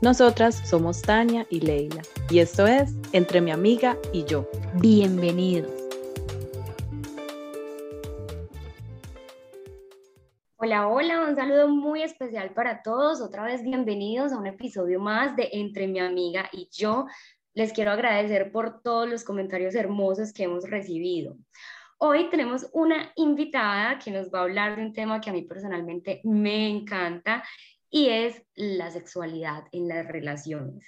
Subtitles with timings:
[0.00, 4.48] Nosotras somos Tania y Leila y esto es Entre mi amiga y yo.
[4.74, 5.72] Bienvenidos.
[10.58, 13.20] Hola, hola, un saludo muy especial para todos.
[13.20, 17.06] Otra vez bienvenidos a un episodio más de Entre mi amiga y yo.
[17.54, 21.36] Les quiero agradecer por todos los comentarios hermosos que hemos recibido.
[21.98, 25.42] Hoy tenemos una invitada que nos va a hablar de un tema que a mí
[25.42, 27.42] personalmente me encanta
[27.90, 30.86] y es la sexualidad en las relaciones.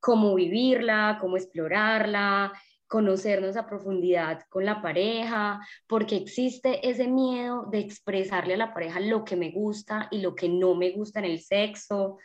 [0.00, 2.52] Cómo vivirla, cómo explorarla,
[2.86, 9.00] conocernos a profundidad con la pareja, porque existe ese miedo de expresarle a la pareja
[9.00, 12.18] lo que me gusta y lo que no me gusta en el sexo.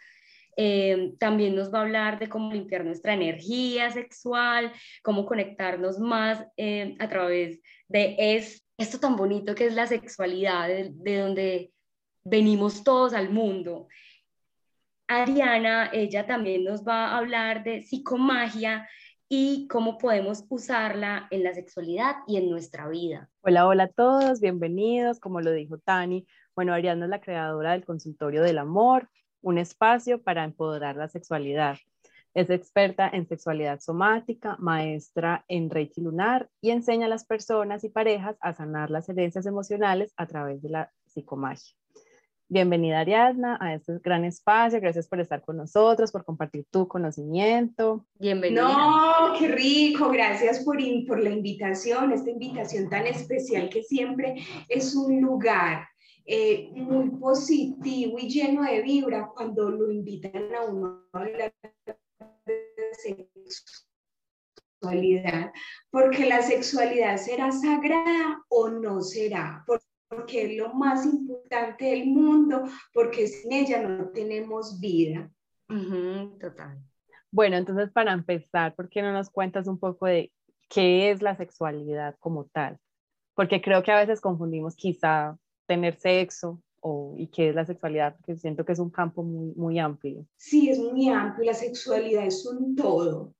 [0.58, 6.46] Eh, también nos va a hablar de cómo limpiar nuestra energía sexual, cómo conectarnos más
[6.58, 11.72] eh, a través de es, esto tan bonito que es la sexualidad, de donde
[12.24, 13.88] venimos todos al mundo.
[15.08, 18.88] Adriana, ella también nos va a hablar de psicomagia
[19.28, 23.30] y cómo podemos usarla en la sexualidad y en nuestra vida.
[23.42, 25.20] Hola, hola a todos, bienvenidos.
[25.20, 29.10] Como lo dijo Tani, bueno, Ariana es la creadora del Consultorio del Amor,
[29.42, 31.78] un espacio para empoderar la sexualidad.
[32.34, 37.90] Es experta en sexualidad somática, maestra en Reiki lunar y enseña a las personas y
[37.90, 41.76] parejas a sanar las herencias emocionales a través de la psicomagia.
[42.54, 48.06] Bienvenida Ariadna a este gran espacio, gracias por estar con nosotros, por compartir tu conocimiento.
[48.20, 48.62] Bienvenida.
[48.62, 50.76] No, qué rico, gracias por,
[51.08, 55.88] por la invitación, esta invitación tan especial que siempre es un lugar
[56.26, 61.54] eh, muy positivo y lleno de vibra cuando lo invitan a uno a hablar
[61.86, 62.68] de
[64.82, 65.54] sexualidad,
[65.90, 69.64] porque la sexualidad será sagrada o no será,
[70.12, 75.32] porque es lo más importante del mundo, porque sin ella no tenemos vida.
[75.68, 76.84] total.
[77.32, 80.34] Bueno, entonces para empezar, ¿por qué no nos cuentas un poco de
[80.70, 82.78] qué es la sexualidad como tal?
[83.36, 88.18] Porque creo que a veces confundimos quizá tener sexo o, y qué es la sexualidad,
[88.18, 90.26] porque siento que es un campo muy, muy amplio.
[90.36, 93.34] Sí, es muy amplio, la sexualidad es un todo.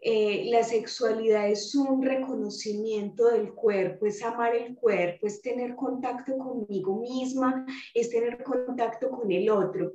[0.00, 6.38] Eh, la sexualidad es un reconocimiento del cuerpo, es amar el cuerpo, es tener contacto
[6.38, 9.92] conmigo misma, es tener contacto con el otro.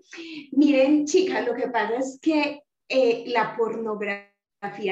[0.51, 4.32] Miren, chicas, lo que pasa es que eh, la pornografía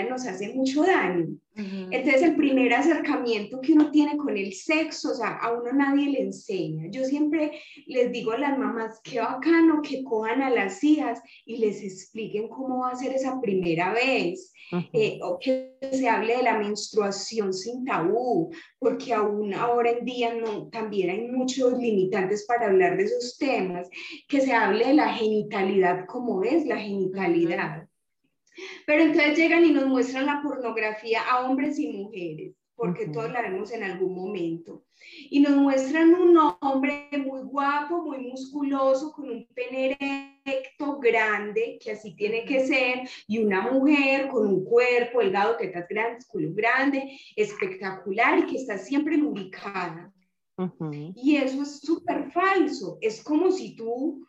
[0.10, 1.28] nos hace mucho daño.
[1.56, 6.10] Entonces, el primer acercamiento que uno tiene con el sexo, o sea, a uno nadie
[6.10, 6.88] le enseña.
[6.90, 7.52] Yo siempre
[7.88, 12.48] les digo a las mamás, qué bacano que cojan a las hijas y les expliquen
[12.48, 14.54] cómo va a ser esa primera vez,
[14.94, 18.50] eh, o que se hable de la menstruación sin tabú,
[18.80, 23.90] porque aún ahora en día no, también hay muchos limitantes para hablar de esos temas,
[24.28, 27.91] que se hable de la genitalidad, cómo es la genitalidad.
[28.86, 33.42] Pero entonces llegan y nos muestran la pornografía a hombres y mujeres, porque todos la
[33.42, 34.86] vemos en algún momento.
[35.30, 39.98] Y nos muestran un hombre muy guapo, muy musculoso, con un pene
[40.46, 45.88] erecto grande, que así tiene que ser, y una mujer con un cuerpo delgado, tetas
[45.88, 50.14] grandes, culo grande, espectacular y que está siempre lubricada.
[51.16, 52.98] Y eso es súper falso.
[53.02, 54.28] Es como si tú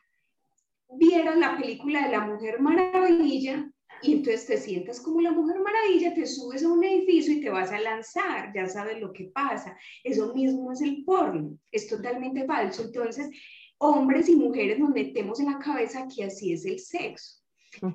[0.95, 3.72] vieras la película de la Mujer Maravilla
[4.03, 7.51] y entonces te sientas como la mujer maravilla, te subes a un edificio y te
[7.51, 9.77] vas a lanzar, ya sabes lo que pasa.
[10.03, 12.83] Eso mismo es el porno, es totalmente falso.
[12.83, 13.31] Entonces,
[13.79, 17.43] hombres y mujeres nos metemos en la cabeza que así es el sexo.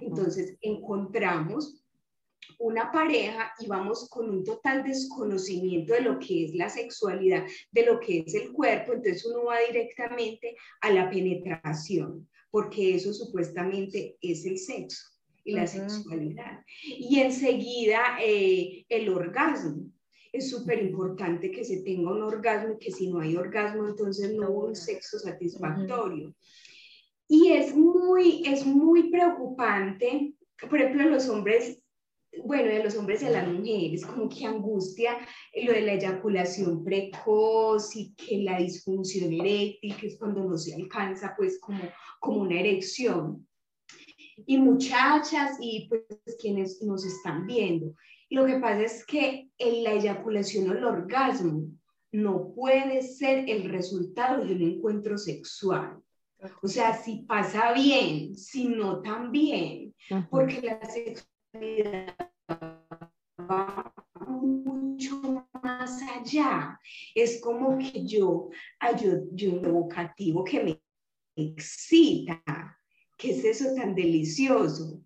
[0.01, 1.83] Entonces, encontramos
[2.59, 7.86] una pareja y vamos con un total desconocimiento de lo que es la sexualidad, de
[7.86, 14.18] lo que es el cuerpo, entonces uno va directamente a la penetración, porque eso supuestamente
[14.21, 15.17] es el sexo
[15.48, 16.64] y la sexualidad.
[16.84, 19.90] Y enseguida eh, el orgasmo.
[20.34, 24.34] Es súper importante que se tenga un orgasmo y que si no hay orgasmo, entonces
[24.34, 26.36] no hubo un sexo satisfactorio.
[27.30, 30.34] Y es muy, es muy preocupante,
[30.70, 31.82] por ejemplo, los hombres
[32.44, 35.18] bueno, de los hombres y de las mujeres, como que angustia
[35.64, 40.76] lo de la eyaculación precoz y que la disfunción eréctil, que es cuando no se
[40.76, 41.82] alcanza pues como,
[42.20, 43.48] como una erección.
[44.45, 46.04] Y muchachas y pues
[46.39, 47.94] quienes nos están viendo,
[48.30, 51.68] lo que pasa es que en la eyaculación o el orgasmo
[52.12, 56.01] no puede ser el resultado de un encuentro sexual.
[56.62, 59.95] O sea, si pasa bien, si no también,
[60.30, 62.16] porque la sexualidad
[63.40, 63.94] va
[64.28, 66.80] mucho más allá.
[67.16, 68.50] Es como que yo,
[69.01, 70.81] yo, yo un evocativo que me
[71.36, 72.77] excita.
[73.18, 75.02] ¿Qué es eso tan delicioso?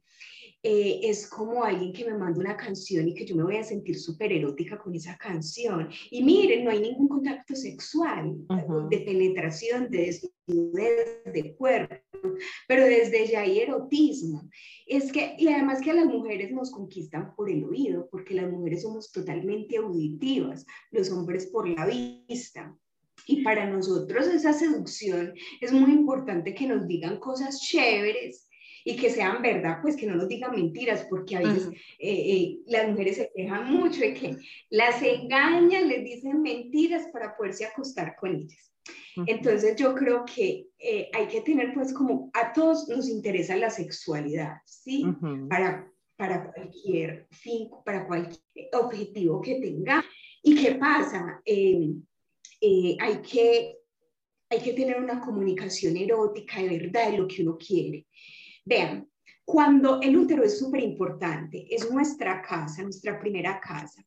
[0.64, 3.64] Eh, es como alguien que me manda una canción y que yo me voy a
[3.64, 5.90] sentir súper erótica con esa canción.
[6.12, 8.38] Y miren, no hay ningún contacto sexual,
[8.90, 9.98] de penetración, de
[10.48, 12.36] desnudez, de cuerpo,
[12.68, 14.48] pero desde ya hay erotismo.
[14.86, 18.52] Es que, y además que a las mujeres nos conquistan por el oído, porque las
[18.52, 22.78] mujeres somos totalmente auditivas, los hombres por la vista.
[23.32, 28.50] Y para nosotros esa seducción es muy importante que nos digan cosas chéveres,
[28.84, 31.70] y que sean verdad, pues que no nos digan mentiras, porque a veces
[32.00, 34.38] eh, eh, las mujeres se quejan mucho de que
[34.70, 38.74] las engañan, les dicen mentiras para poderse acostar con ellas.
[39.28, 43.70] Entonces yo creo que eh, hay que tener pues como a todos nos interesa la
[43.70, 45.06] sexualidad, ¿sí?
[45.50, 50.04] para, para cualquier fin, para cualquier objetivo que tenga.
[50.42, 51.42] ¿Y qué pasa?
[53.00, 53.78] Hay que
[54.52, 58.06] hay que tener una comunicación erótica de verdad de lo que uno quiere.
[58.66, 59.10] Vean,
[59.46, 64.06] cuando el útero es súper importante, es nuestra casa, nuestra primera casa.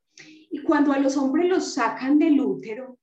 [0.51, 2.99] Y cuando a los hombres los sacan del útero,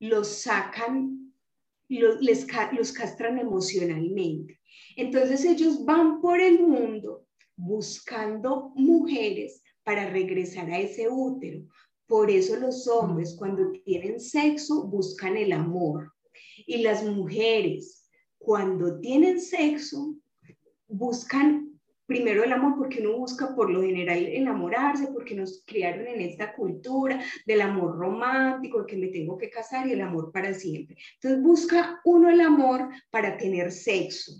[0.00, 1.32] los sacan,
[1.88, 4.60] les, los castran emocionalmente.
[4.96, 11.62] Entonces ellos van por el mundo buscando mujeres para regresar a ese útero.
[12.06, 16.12] Por eso los hombres cuando tienen sexo buscan el amor.
[16.66, 18.08] Y las mujeres
[18.38, 20.14] cuando tienen sexo
[20.88, 21.66] buscan
[22.06, 26.54] primero el amor porque uno busca por lo general enamorarse, porque nos criaron en esta
[26.54, 30.96] cultura del amor romántico, que me tengo que casar y el amor para siempre.
[31.14, 34.32] Entonces busca uno el amor para tener sexo.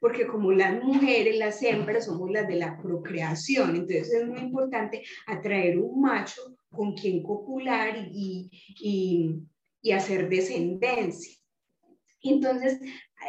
[0.00, 5.02] Porque como las mujeres, las hembras, somos las de la procreación, entonces es muy importante
[5.26, 8.50] atraer un macho con quien copular y,
[8.80, 9.36] y,
[9.82, 11.36] y hacer descendencia.
[12.22, 12.80] Entonces,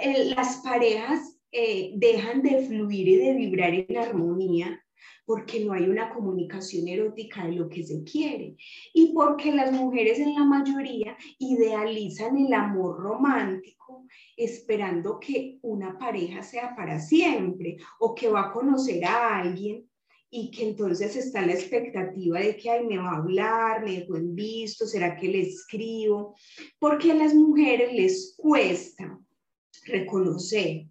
[0.02, 4.85] eh, las parejas eh, dejan de fluir y de vibrar en armonía
[5.26, 8.56] porque no hay una comunicación erótica de lo que se quiere.
[8.94, 14.06] Y porque las mujeres en la mayoría idealizan el amor romántico
[14.38, 19.90] esperando que una pareja sea para siempre o que va a conocer a alguien
[20.30, 24.18] y que entonces está la expectativa de que ay, me va a hablar, me dejó
[24.18, 26.36] en visto, será que le escribo,
[26.78, 29.18] porque a las mujeres les cuesta
[29.86, 30.88] reconocer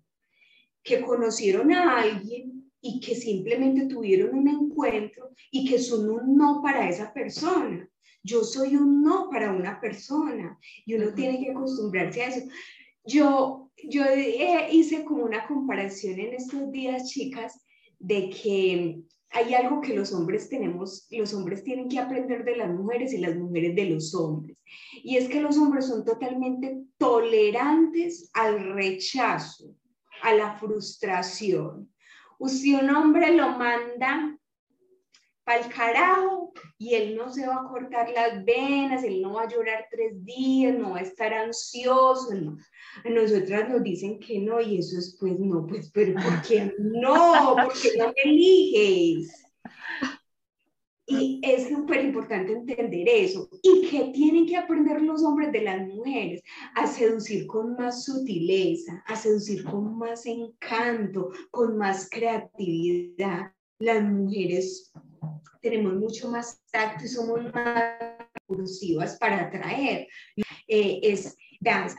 [0.82, 2.54] que conocieron a alguien
[2.87, 7.88] y que simplemente tuvieron un encuentro y que son un no para esa persona.
[8.23, 12.47] Yo soy un no para una persona y uno tiene que acostumbrarse a eso.
[13.07, 17.64] Yo, yo eh, hice como una comparación en estos días, chicas,
[17.99, 19.00] de que
[19.31, 23.19] hay algo que los hombres tenemos, los hombres tienen que aprender de las mujeres y
[23.19, 24.59] las mujeres de los hombres.
[25.03, 29.75] Y es que los hombres son totalmente tolerantes al rechazo
[30.23, 31.94] a la frustración.
[32.47, 34.38] Si un hombre lo manda
[35.45, 39.43] para el carajo y él no se va a cortar las venas, él no va
[39.43, 42.31] a llorar tres días, no va a estar ansioso.
[43.05, 46.75] A nosotras nos dicen que no y eso es pues no, pues pero ¿por qué
[46.79, 47.55] no?
[47.55, 49.44] ¿Por qué no me eliges?
[51.06, 53.49] Y es súper importante entender eso.
[53.62, 56.42] ¿Y que tienen que aprender los hombres de las mujeres?
[56.75, 63.52] A seducir con más sutileza, a seducir con más encanto, con más creatividad.
[63.78, 64.92] Las mujeres
[65.61, 67.94] tenemos mucho más tacto y somos más
[68.46, 70.06] cursivas para atraer.
[70.68, 71.37] Eh, es,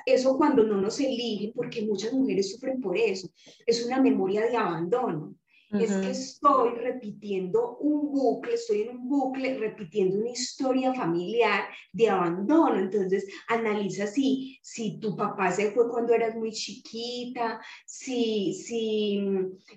[0.05, 3.27] eso cuando no nos eligen, porque muchas mujeres sufren por eso,
[3.65, 5.35] es una memoria de abandono
[5.71, 12.09] es que estoy repitiendo un bucle, estoy en un bucle repitiendo una historia familiar de
[12.09, 12.79] abandono.
[12.79, 19.21] Entonces, analiza si, si tu papá se fue cuando eras muy chiquita, si, si,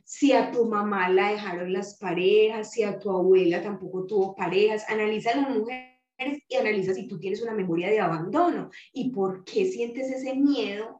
[0.04, 4.84] si a tu mamá la dejaron las parejas, si a tu abuela tampoco tuvo parejas.
[4.88, 9.44] Analiza a las mujeres y analiza si tú tienes una memoria de abandono y por
[9.44, 10.98] qué sientes ese miedo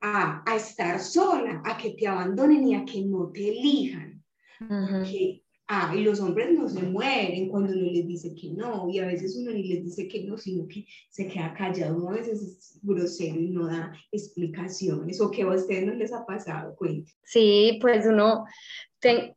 [0.00, 4.15] a, a estar sola, a que te abandonen y a que no te elijan.
[4.58, 8.98] Porque, ah, y los hombres no se mueren cuando uno les dice que no, y
[8.98, 12.14] a veces uno ni les dice que no, sino que se queda callado, uno a
[12.14, 16.74] veces es grosero y no da explicaciones, o que a ustedes no les ha pasado,
[16.76, 17.12] cuente.
[17.24, 18.44] Sí, pues uno,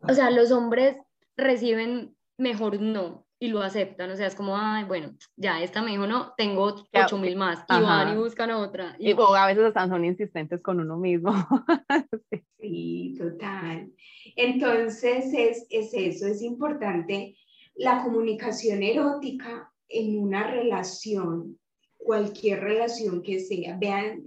[0.01, 0.95] o sea, los hombres
[1.35, 5.91] reciben mejor no, y lo aceptan, o sea, es como, ay, bueno, ya esta me
[5.91, 8.97] dijo, no, tengo ocho mil más, y van y buscan otra.
[8.99, 11.31] Y, a veces hasta son insistentes con uno mismo.
[12.59, 13.91] sí, total.
[14.35, 17.37] Entonces, es, es eso, es importante
[17.75, 21.57] la comunicación erótica en una relación,
[21.97, 23.77] cualquier relación que sea.
[23.77, 24.25] Vean,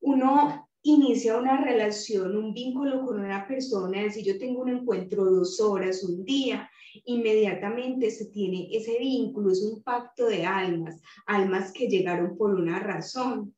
[0.00, 5.60] uno inicia una relación, un vínculo con una persona, si yo tengo un encuentro dos
[5.60, 6.68] horas, un día,
[7.04, 12.78] inmediatamente se tiene ese vínculo, es un pacto de almas, almas que llegaron por una
[12.78, 13.54] razón.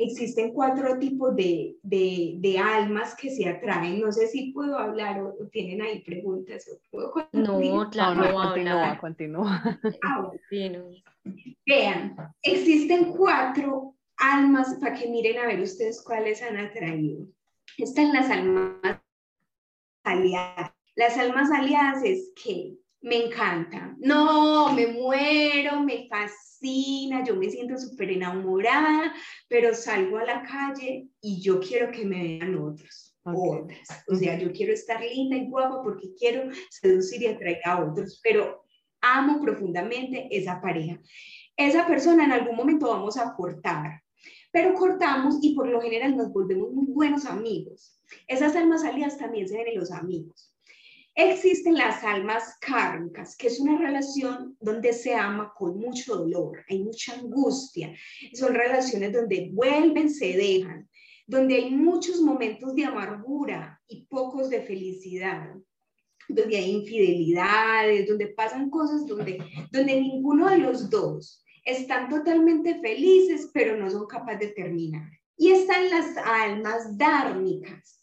[0.00, 4.00] Existen cuatro tipos de, de, almas que se atraen.
[4.00, 6.70] No sé si puedo hablar o, tienen ahí preguntas.
[7.32, 9.80] no, claro, no, continúa, continúa.
[10.04, 10.30] Ah,
[11.66, 17.26] Vean, existen cuatro almas para que miren a ver ustedes cuáles han atraído.
[17.76, 19.00] Están las almas
[20.04, 20.77] aliadas.
[20.98, 27.78] Las almas aliadas es que me encanta, no, me muero, me fascina, yo me siento
[27.78, 29.14] súper enamorada,
[29.48, 33.16] pero salgo a la calle y yo quiero que me vean otros.
[33.22, 33.88] Otras.
[34.08, 38.20] O sea, yo quiero estar linda y guapa porque quiero seducir y atraer a otros,
[38.20, 38.64] pero
[39.00, 41.00] amo profundamente esa pareja.
[41.56, 44.02] Esa persona en algún momento vamos a cortar,
[44.50, 48.02] pero cortamos y por lo general nos volvemos muy buenos amigos.
[48.26, 50.57] Esas almas aliadas también se ven en los amigos.
[51.20, 56.84] Existen las almas kármicas, que es una relación donde se ama con mucho dolor, hay
[56.84, 57.92] mucha angustia.
[58.34, 60.88] Son relaciones donde vuelven, se dejan,
[61.26, 65.56] donde hay muchos momentos de amargura y pocos de felicidad,
[66.28, 73.50] donde hay infidelidades, donde pasan cosas donde, donde ninguno de los dos están totalmente felices,
[73.52, 75.10] pero no son capaces de terminar.
[75.36, 77.97] Y están las almas dármicas,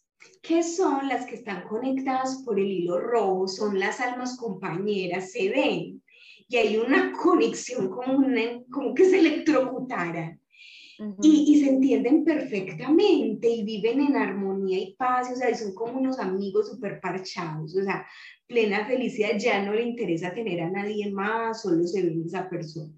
[0.47, 5.49] que son las que están conectadas por el hilo rojo, son las almas compañeras, se
[5.49, 6.01] ven
[6.47, 8.25] y hay una conexión como,
[8.71, 10.39] como que se electrocutaran.
[11.21, 15.75] y, y, se entienden perfectamente y viven en armonía y paz, o sea, y son
[15.75, 18.07] como unos amigos súper parchados, o sea,
[18.47, 22.93] plena felicidad, ya no le interesa tener a nadie más, solo se ve esa persona.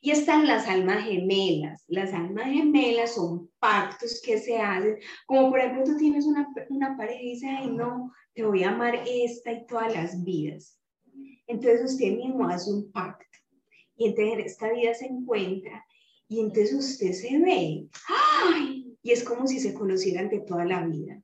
[0.00, 1.84] Y están las almas gemelas.
[1.86, 6.96] Las almas gemelas son pactos que se hacen, como por ejemplo tú tienes una, una
[6.96, 10.78] pareja y dice, ay no, te voy a amar esta y todas las vidas.
[11.46, 13.26] Entonces usted mismo hace un pacto.
[13.96, 15.84] Y entonces en esta vida se encuentra
[16.30, 17.88] y entonces usted se ve,
[18.46, 18.96] ¡ay!
[19.02, 21.20] Y es como si se conocieran de toda la vida.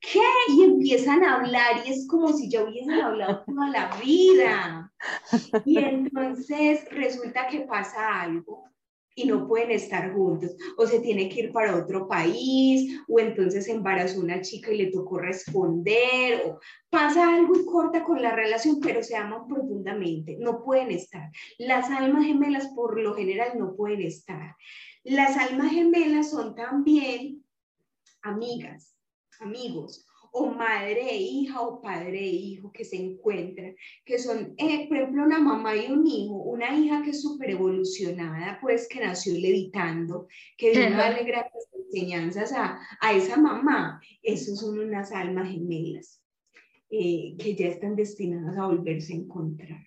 [0.00, 0.20] ¿Qué?
[0.48, 4.83] Y empiezan a hablar y es como si ya hubiesen hablado toda la vida.
[5.64, 8.64] Y entonces resulta que pasa algo
[9.16, 13.68] y no pueden estar juntos, o se tiene que ir para otro país, o entonces
[13.68, 16.58] embarazó una chica y le tocó responder, o
[16.90, 21.30] pasa algo y corta con la relación, pero se aman profundamente, no pueden estar.
[21.58, 24.56] Las almas gemelas por lo general no pueden estar.
[25.04, 27.44] Las almas gemelas son también
[28.22, 28.96] amigas,
[29.38, 34.88] amigos, o madre e hija o padre e hijo que se encuentran, que son, eh,
[34.88, 38.98] por ejemplo, una mamá y un hijo, una hija que es súper evolucionada, pues que
[38.98, 40.26] nació levitando,
[40.58, 46.20] que vino a darle grandes enseñanzas a, a, esa mamá, esos son unas almas gemelas
[46.90, 49.84] eh, que ya están destinadas a volverse a encontrar.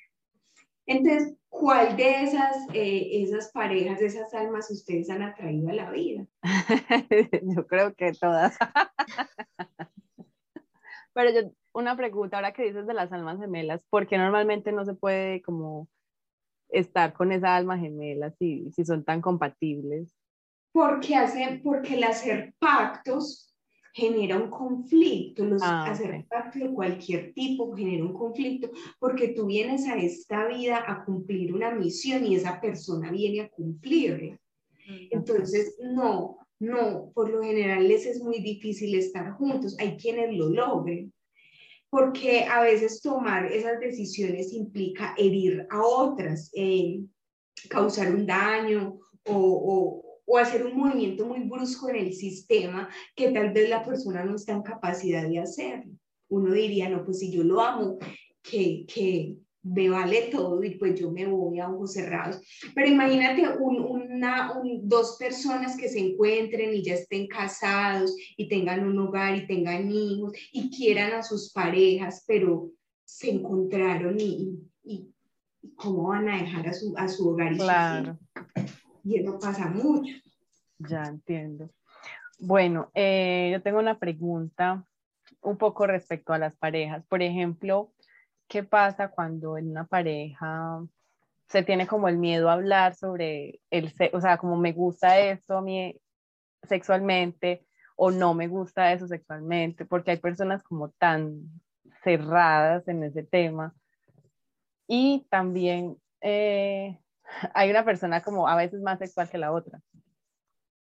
[0.86, 6.26] Entonces, ¿cuál de esas, eh, esas parejas, esas almas ustedes han atraído a la vida?
[7.44, 8.58] Yo creo que todas.
[11.18, 14.86] Pero yo, una pregunta, ahora que dices de las almas gemelas, ¿por qué normalmente no
[14.86, 15.90] se puede como
[16.70, 20.16] estar con esa alma gemela si, si son tan compatibles?
[20.72, 23.52] Porque, hace, porque el hacer pactos
[23.96, 28.70] genera un conflicto, los, ah, hacer pactos de cualquier tipo genera un conflicto,
[29.00, 33.50] porque tú vienes a esta vida a cumplir una misión y esa persona viene a
[33.50, 34.38] cumplirla.
[35.10, 39.76] Entonces, no, no, por lo general les es muy difícil estar juntos.
[39.80, 41.14] Hay quienes lo logren,
[41.90, 47.02] porque a veces tomar esas decisiones implica herir a otras, eh,
[47.70, 53.54] causar un daño o, o, hacer un movimiento muy brusco en el sistema que tal
[53.54, 55.94] vez la persona no está en capacidad de hacerlo.
[56.30, 57.98] Uno diría, no, pues si yo lo amo,
[58.44, 59.38] que, que,
[59.68, 62.42] me vale todo y pues yo me voy a ojos cerrados.
[62.74, 69.00] Pero imagínate una, dos personas que se encuentren y ya estén casados y tengan un
[69.00, 72.70] hogar y tengan hijos y quieran a sus parejas, pero
[73.04, 75.14] se encontraron y, y,
[75.76, 78.18] cómo van a dejar a su, a su hogar y claro.
[79.04, 80.14] Y eso pasa mucho.
[80.80, 81.70] Ya entiendo.
[82.40, 84.86] Bueno, eh, yo tengo una pregunta
[85.42, 87.06] un poco respecto a las parejas.
[87.08, 87.92] Por ejemplo,
[88.48, 90.82] qué pasa cuando en una pareja
[91.48, 95.58] se tiene como el miedo a hablar sobre el, o sea, como me gusta esto
[95.58, 95.96] a mí
[96.64, 101.42] sexualmente o no me gusta eso sexualmente, porque hay personas como tan
[102.04, 103.74] cerradas en ese tema.
[104.88, 107.00] Y también eh,
[107.54, 109.82] hay una persona como a veces más sexual que la otra.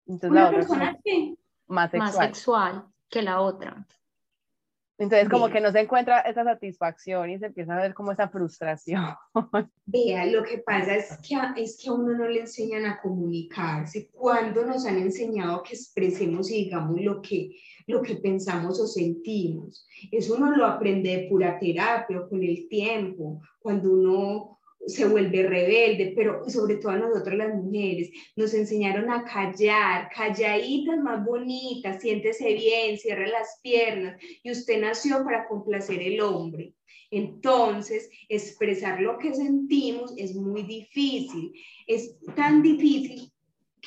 [0.05, 0.99] Entonces, una persona
[1.67, 2.13] más sexual.
[2.13, 3.85] más sexual que la otra.
[4.97, 8.29] Entonces, como que no se encuentra esa satisfacción y se empieza a ver como esa
[8.29, 9.03] frustración.
[9.85, 13.01] Vea, lo que pasa es que, a, es que a uno no le enseñan a
[13.01, 14.09] comunicarse.
[14.11, 17.49] Cuando nos han enseñado que expresemos y digamos lo que,
[17.87, 19.87] lo que pensamos o sentimos.
[20.11, 23.41] Eso uno lo aprende de pura terapia o con el tiempo.
[23.59, 29.23] Cuando uno se vuelve rebelde, pero sobre todo a nosotros las mujeres, nos enseñaron a
[29.23, 36.21] callar, calladitas más bonitas, siéntese bien, cierre las piernas, y usted nació para complacer el
[36.21, 36.73] hombre.
[37.11, 41.51] Entonces, expresar lo que sentimos es muy difícil,
[41.87, 43.32] es tan difícil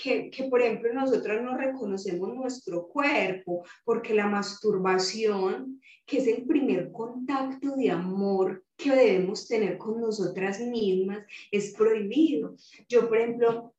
[0.00, 6.45] que, que, por ejemplo, nosotros no reconocemos nuestro cuerpo, porque la masturbación, que es el
[6.45, 12.55] primer contacto de amor que debemos tener con nosotras mismas es prohibido.
[12.88, 13.75] Yo, por ejemplo,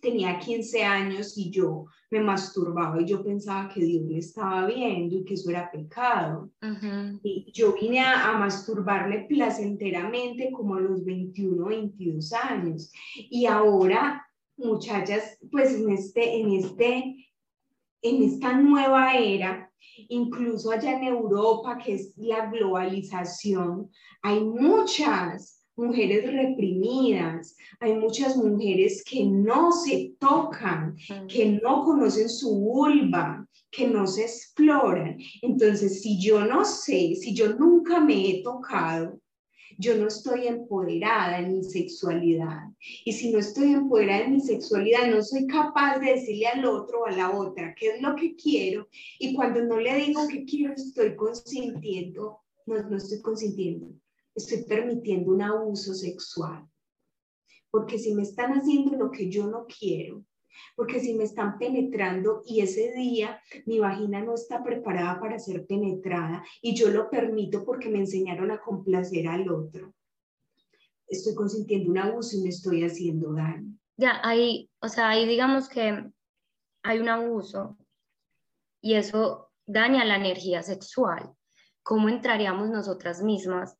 [0.00, 5.16] tenía 15 años y yo me masturbaba y yo pensaba que Dios me estaba viendo
[5.16, 6.50] y que eso era pecado.
[7.22, 12.92] Y yo vine a, masturbarme placenteramente como a los 21, 22 años.
[13.16, 14.25] Y ahora,
[14.56, 17.28] muchachas, pues en, este, en, este,
[18.02, 19.70] en esta nueva era,
[20.08, 23.90] incluso allá en Europa, que es la globalización,
[24.22, 30.96] hay muchas mujeres reprimidas, hay muchas mujeres que no se tocan,
[31.28, 35.18] que no conocen su vulva, que no se exploran.
[35.42, 39.20] Entonces, si yo no sé, si yo nunca me he tocado,
[39.78, 42.64] yo no estoy empoderada en mi sexualidad.
[43.04, 47.02] Y si no estoy empoderada en mi sexualidad, no soy capaz de decirle al otro
[47.02, 48.88] o a la otra qué es lo que quiero.
[49.18, 53.88] Y cuando no le digo qué quiero, estoy consintiendo, no, no estoy consintiendo,
[54.34, 56.66] estoy permitiendo un abuso sexual.
[57.70, 60.24] Porque si me están haciendo lo que yo no quiero,
[60.74, 65.66] porque si me están penetrando y ese día mi vagina no está preparada para ser
[65.66, 69.94] penetrada y yo lo permito porque me enseñaron a complacer al otro,
[71.06, 73.72] estoy consintiendo un abuso y me estoy haciendo daño.
[73.96, 76.04] Ya, ahí, o sea, ahí digamos que
[76.82, 77.76] hay un abuso
[78.80, 81.32] y eso daña la energía sexual.
[81.82, 83.78] ¿Cómo entraríamos nosotras mismas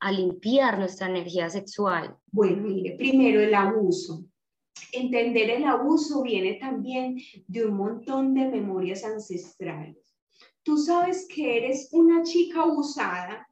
[0.00, 2.16] a limpiar nuestra energía sexual?
[2.30, 4.24] Bueno, mire, primero el abuso
[4.92, 10.14] entender el abuso viene también de un montón de memorias ancestrales.
[10.62, 13.46] Tú sabes que eres una chica abusada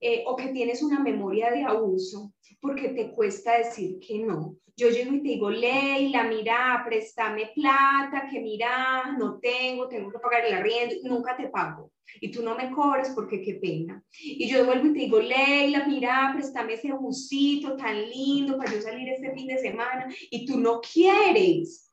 [0.00, 4.56] eh, o que tienes una memoria de abuso porque te cuesta decir que no.
[4.76, 10.20] Yo llego y te digo, Leila, mira, préstame plata, que mira, no tengo, tengo que
[10.20, 11.90] pagar el arriendo, nunca te pago.
[12.20, 14.02] Y tú no me cobras porque qué pena.
[14.20, 18.80] Y yo vuelvo y te digo, Leila, mira, préstame ese busito tan lindo para yo
[18.80, 20.06] salir este fin de semana.
[20.30, 21.92] Y tú no quieres,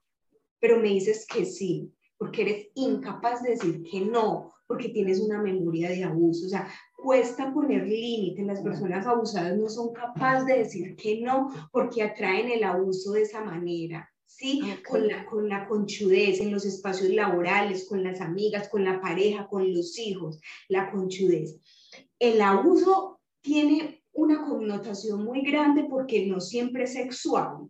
[0.60, 5.42] pero me dices que sí, porque eres incapaz de decir que no, porque tienes una
[5.42, 6.46] memoria de abuso.
[6.46, 6.72] O sea,
[7.06, 8.42] cuesta poner límite.
[8.42, 13.22] Las personas abusadas no son capaces de decir que no porque atraen el abuso de
[13.22, 14.10] esa manera.
[14.26, 14.62] ¿sí?
[14.90, 19.48] Con, la, con la conchudez en los espacios laborales, con las amigas, con la pareja,
[19.48, 21.60] con los hijos, la conchudez.
[22.18, 27.70] El abuso tiene una connotación muy grande porque no siempre es sexual.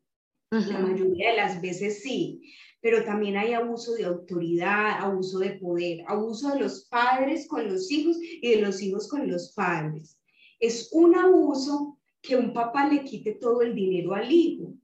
[0.49, 2.53] La mayoría de las veces sí,
[2.85, 7.89] pero también hay abuso de autoridad, abuso de poder, abuso de los padres con los
[7.89, 10.19] hijos y de los hijos con los padres.
[10.59, 14.75] Es un abuso que un papá le quite todo el dinero al hijo.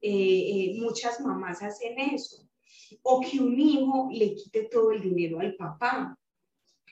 [0.00, 2.44] Eh, eh, muchas mamás hacen eso.
[3.02, 6.17] O que un hijo le quite todo el dinero al papá.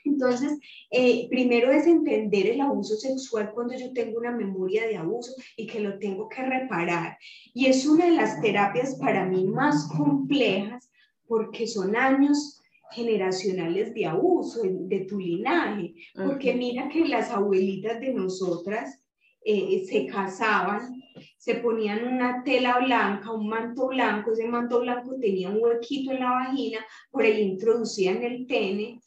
[0.03, 0.57] Entonces,
[0.91, 5.67] eh, primero es entender el abuso sexual cuando yo tengo una memoria de abuso y
[5.67, 7.17] que lo tengo que reparar.
[7.53, 10.89] Y es una de las terapias para mí más complejas
[11.27, 15.93] porque son años generacionales de abuso de, tu linaje.
[16.15, 19.01] Porque mira que las abuelitas de nosotras
[19.43, 21.01] eh, se casaban,
[21.37, 26.19] se ponían una tela blanca, un manto blanco, ese manto blanco tenía un huequito en
[26.19, 26.79] la vagina,
[27.11, 28.99] por ahí introducían el pene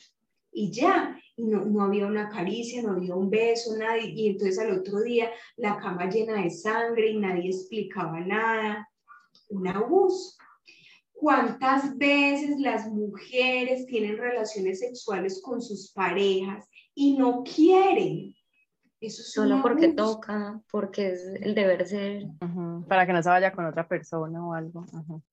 [0.52, 4.58] y ya, y no, no, había una caricia, no había un beso, nadie, y entonces
[4.58, 8.88] al otro día la cama llena de sangre y nadie explicaba nada,
[9.48, 10.36] un abuso.
[11.12, 18.34] ¿Cuántas veces las mujeres tienen relaciones sexuales con sus parejas y no quieren?
[19.02, 22.26] Eso Solo porque toca, porque es el deber ser.
[22.88, 24.84] Para que no se vaya con otra persona o algo.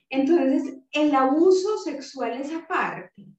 [0.08, 3.37] Entonces, el abuso sexual es aparte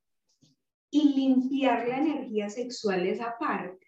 [0.91, 3.87] y limpiar la energía sexual es aparte.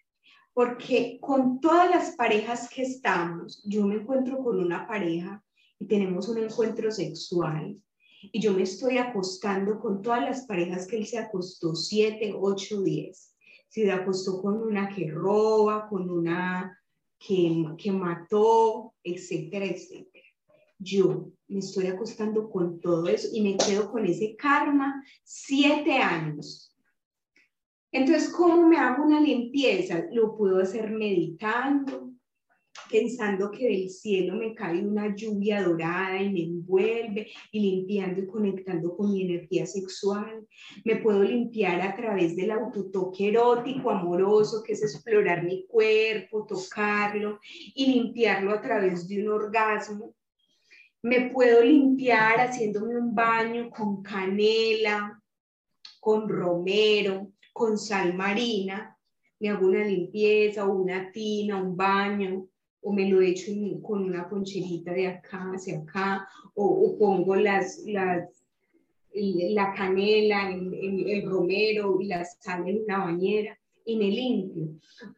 [0.54, 5.42] Porque con todas las parejas que estamos, yo me encuentro con una pareja
[5.78, 7.76] y tenemos un encuentro sexual
[8.30, 12.82] y yo me estoy acostando con todas las parejas que él se acostó, siete, ocho,
[12.82, 13.34] diez.
[13.68, 16.78] Se acostó con una que roba, con una
[17.18, 20.24] que, que mató, etcétera, etcétera.
[20.78, 26.71] Yo me estoy acostando con todo eso y me quedo con ese karma siete años
[27.92, 30.06] entonces, ¿cómo me hago una limpieza?
[30.12, 32.10] Lo puedo hacer meditando,
[32.90, 38.26] pensando que del cielo me cae una lluvia dorada y me envuelve y limpiando y
[38.26, 40.46] conectando con mi energía sexual.
[40.86, 47.40] Me puedo limpiar a través del autotoque erótico, amoroso, que es explorar mi cuerpo, tocarlo
[47.74, 50.14] y limpiarlo a través de un orgasmo.
[51.02, 55.20] Me puedo limpiar haciéndome un baño con canela,
[56.00, 58.96] con romero, con sal marina,
[59.40, 62.46] me hago una limpieza una tina, un baño,
[62.82, 69.74] o me lo echo con una poncherita de acá hacia acá, o, pongo las, la
[69.74, 74.68] canela, el, el, romero y la sal en una bañera y me limpio.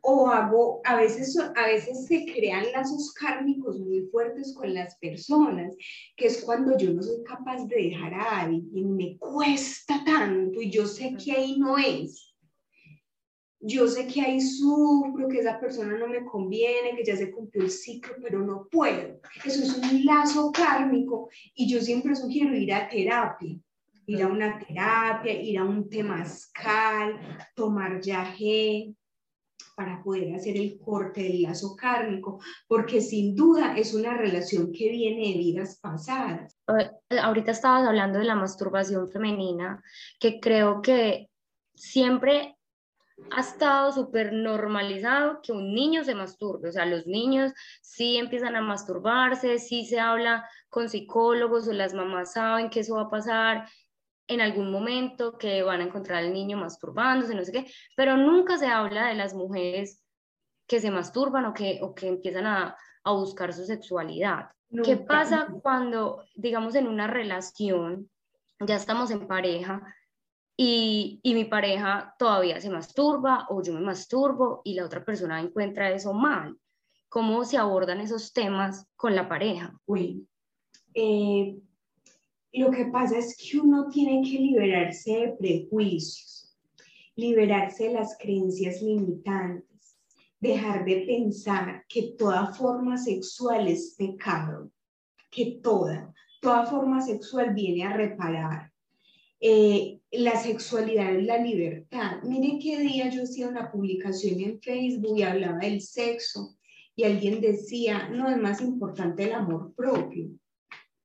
[0.02, 5.74] O hago, a veces, a veces se crean lazos kármicos muy fuertes con las personas,
[6.16, 10.70] que es cuando yo no soy capaz de dejar a alguien, me cuesta tanto y
[10.70, 12.30] yo sé que ahí no es.
[13.66, 17.64] Yo sé que ahí sufro, que esa persona no me conviene, que ya se cumplió
[17.64, 19.20] el ciclo, pero no puedo.
[19.42, 23.58] Eso es un lazo kármico y yo siempre sugiero ir a terapia
[24.06, 27.20] ir a una terapia, ir a un temazcal,
[27.54, 28.94] tomar yagé
[29.76, 34.88] para poder hacer el corte del lazo kármico, porque sin duda es una relación que
[34.88, 36.60] viene de vidas pasadas.
[37.10, 39.82] Ahorita estabas hablando de la masturbación femenina,
[40.20, 41.28] que creo que
[41.74, 42.56] siempre
[43.30, 48.56] ha estado súper normalizado que un niño se masturbe, o sea, los niños sí empiezan
[48.56, 53.10] a masturbarse, sí se habla con psicólogos o las mamás saben que eso va a
[53.10, 53.68] pasar,
[54.26, 58.58] en algún momento que van a encontrar al niño masturbándose, no sé qué, pero nunca
[58.58, 60.02] se habla de las mujeres
[60.66, 64.50] que se masturban o que, o que empiezan a, a buscar su sexualidad.
[64.82, 68.10] ¿Qué pasa cuando, digamos, en una relación,
[68.58, 69.82] ya estamos en pareja
[70.56, 75.40] y, y, mi pareja todavía se masturba o yo me masturbo y la otra persona
[75.40, 76.58] encuentra eso mal?
[77.08, 79.78] ¿Cómo se abordan esos temas con la pareja?
[79.86, 80.22] Bueno,
[80.94, 81.56] eh,
[82.54, 86.56] lo que pasa es que uno tiene que liberarse de prejuicios,
[87.16, 89.96] liberarse de las creencias limitantes,
[90.38, 94.70] dejar de pensar que toda forma sexual es pecado,
[95.30, 98.70] que toda, toda forma sexual viene a reparar.
[99.40, 102.22] Eh, la sexualidad es la libertad.
[102.22, 106.56] Miren qué día yo hacía una publicación en Facebook y hablaba del sexo
[106.94, 110.30] y alguien decía, no, es más importante el amor propio.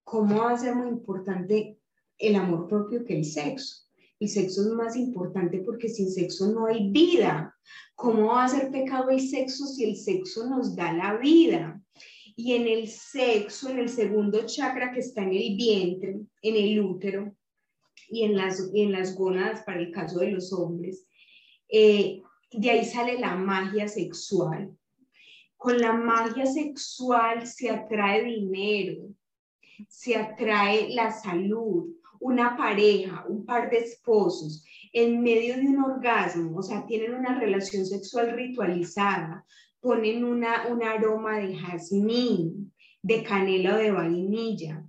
[0.10, 1.78] ¿Cómo va a ser muy importante
[2.18, 3.86] el amor propio que el sexo?
[4.20, 7.56] El sexo es más importante porque sin sexo no hay vida.
[7.96, 11.80] ¿Cómo va a ser pecado el sexo si el sexo nos da la vida?
[12.36, 16.80] Y en el sexo, en el segundo chakra que está en el vientre, en el
[16.82, 17.36] útero
[18.10, 21.08] y en las, en las gónadas para el caso de los hombres,
[21.70, 24.76] eh, de ahí sale la magia sexual.
[25.56, 29.14] Con la magia sexual se atrae dinero,
[29.88, 36.58] se atrae la salud, una pareja, un par de esposos, en medio de un orgasmo,
[36.58, 39.46] o sea, tienen una relación sexual ritualizada,
[39.80, 44.84] ponen una, un aroma de jazmín, de canela o de vainilla,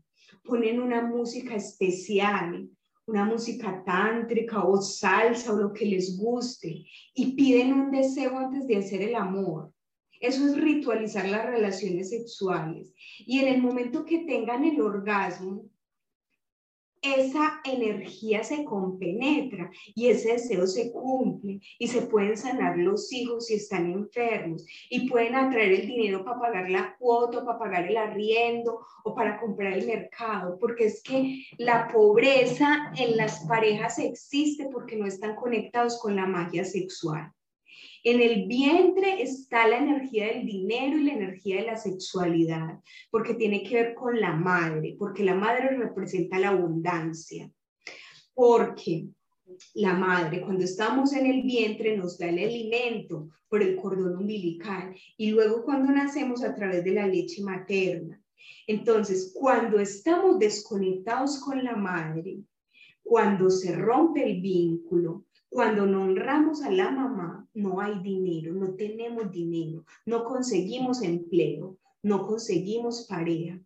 [0.44, 2.68] ponen una música especial,
[3.06, 8.66] una música tántrica o salsa o lo que les guste y piden un deseo antes
[8.66, 9.72] de hacer el amor.
[10.20, 12.92] Eso es ritualizar las relaciones sexuales.
[13.18, 15.64] Y en el momento que tengan el orgasmo,
[17.02, 23.46] esa energía se compenetra y ese deseo se cumple y se pueden sanar los hijos
[23.46, 27.96] si están enfermos y pueden atraer el dinero para pagar la cuota, para pagar el
[27.96, 34.68] arriendo o para comprar el mercado, porque es que la pobreza en las parejas existe
[34.70, 37.32] porque no están conectados con la magia sexual.
[38.02, 43.34] En el vientre está la energía del dinero y la energía de la sexualidad, porque
[43.34, 47.50] tiene que ver con la madre, porque la madre representa la abundancia.
[48.34, 49.08] Porque
[49.74, 54.94] la madre, cuando estamos en el vientre, nos da el alimento por el cordón umbilical
[55.16, 58.20] y luego cuando nacemos a través de la leche materna.
[58.66, 62.38] Entonces, cuando estamos desconectados con la madre,
[63.02, 68.74] cuando se rompe el vínculo, cuando no honramos a la mamá, no hay dinero, no
[68.74, 73.58] tenemos dinero, no conseguimos empleo, no conseguimos pareja.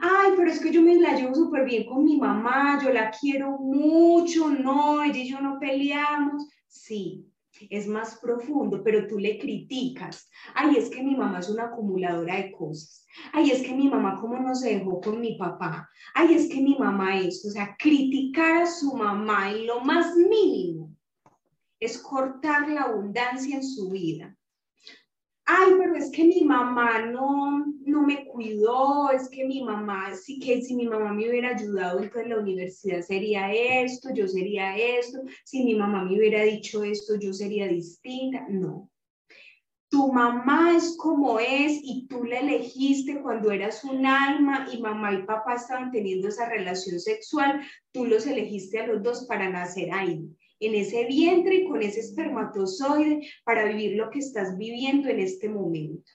[0.00, 3.10] Ay, pero es que yo me la llevo súper bien con mi mamá, yo la
[3.10, 6.46] quiero mucho, no, ella y yo no peleamos.
[6.68, 7.26] Sí,
[7.70, 10.28] es más profundo, pero tú le criticas.
[10.54, 13.06] Ay, es que mi mamá es una acumuladora de cosas.
[13.32, 15.88] Ay, es que mi mamá cómo no se dejó con mi papá.
[16.14, 20.14] Ay, es que mi mamá es, o sea, criticar a su mamá en lo más
[20.16, 20.91] mínimo
[21.82, 24.36] es cortar la abundancia en su vida.
[25.44, 30.38] Ay, pero es que mi mamá no, no me cuidó, es que mi mamá, sí
[30.38, 35.22] que si mi mamá me hubiera ayudado, entonces la universidad sería esto, yo sería esto,
[35.44, 38.46] si mi mamá me hubiera dicho esto, yo sería distinta.
[38.48, 38.88] No.
[39.88, 45.12] Tu mamá es como es y tú la elegiste cuando eras un alma y mamá
[45.14, 49.92] y papá estaban teniendo esa relación sexual, tú los elegiste a los dos para nacer
[49.92, 50.32] ahí
[50.66, 55.48] en ese vientre y con ese espermatozoide para vivir lo que estás viviendo en este
[55.48, 56.10] momento.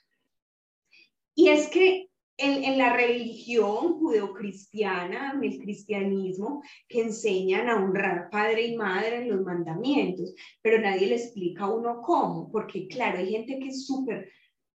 [1.34, 2.08] Y es que
[2.38, 9.28] en, la religión judeocristiana, en el cristianismo, que enseñan a honrar padre y madre en
[9.28, 13.86] los mandamientos, pero nadie le explica a uno cómo, porque claro, hay gente que es
[13.86, 14.30] súper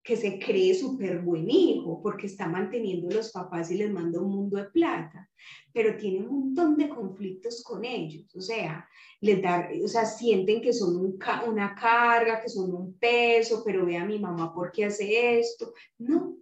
[0.03, 4.19] que se cree súper buen hijo porque está manteniendo a los papás y les manda
[4.19, 5.29] un mundo de plata,
[5.71, 8.87] pero tiene un montón de conflictos con ellos, o sea,
[9.19, 11.15] les da, o sea, sienten que son
[11.47, 15.73] una carga, que son un peso, pero ve a mi mamá por qué hace esto,
[15.99, 16.37] no.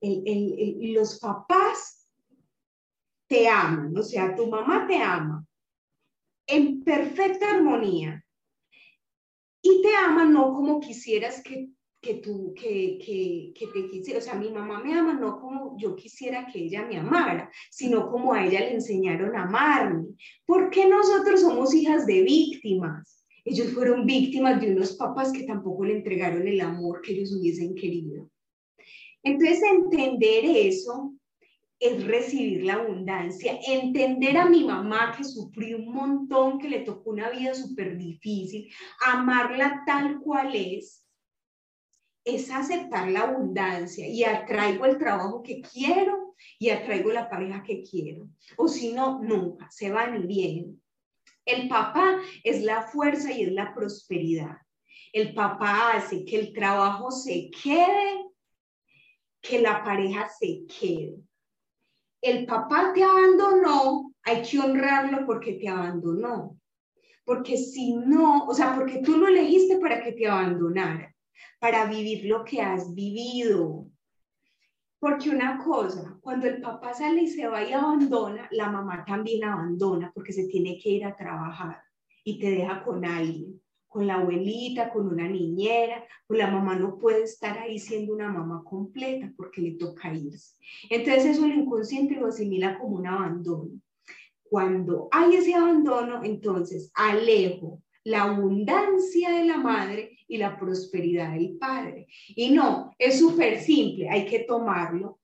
[0.00, 2.08] los papás
[3.26, 5.46] te aman, o sea, tu mamá te ama
[6.46, 8.24] en perfecta armonía
[9.62, 11.73] y te ama no como quisieras que
[12.04, 15.74] que tú, que, que, que te quisiera, o sea, mi mamá me ama no como
[15.78, 20.08] yo quisiera que ella me amara, sino como a ella le enseñaron a amarme.
[20.44, 23.24] ¿Por qué nosotros somos hijas de víctimas?
[23.46, 27.74] Ellos fueron víctimas de unos papás que tampoco le entregaron el amor que ellos hubiesen
[27.74, 28.30] querido.
[29.22, 31.14] Entonces, entender eso
[31.80, 37.10] es recibir la abundancia, entender a mi mamá que sufrió un montón, que le tocó
[37.10, 38.70] una vida súper difícil,
[39.06, 41.03] amarla tal cual es
[42.24, 47.82] es aceptar la abundancia y atraigo el trabajo que quiero y atraigo la pareja que
[47.82, 48.28] quiero.
[48.56, 50.82] O si no, nunca, se van y vienen.
[51.44, 54.56] El papá es la fuerza y es la prosperidad.
[55.12, 58.24] El papá hace que el trabajo se quede,
[59.42, 61.16] que la pareja se quede.
[62.22, 66.58] El papá te abandonó, hay que honrarlo porque te abandonó.
[67.26, 71.13] Porque si no, o sea, porque tú lo elegiste para que te abandonara
[71.58, 73.86] para vivir lo que has vivido.
[74.98, 79.44] Porque una cosa, cuando el papá sale y se va y abandona, la mamá también
[79.44, 81.82] abandona porque se tiene que ir a trabajar
[82.24, 86.98] y te deja con alguien, con la abuelita, con una niñera, pues la mamá no
[86.98, 90.56] puede estar ahí siendo una mamá completa porque le toca irse.
[90.88, 93.72] Entonces eso el inconsciente lo asimila como un abandono.
[94.42, 101.56] Cuando hay ese abandono, entonces alejo la abundancia de la madre y la prosperidad del
[101.58, 102.08] padre.
[102.28, 105.20] Y no, es súper simple, hay que tomarlo.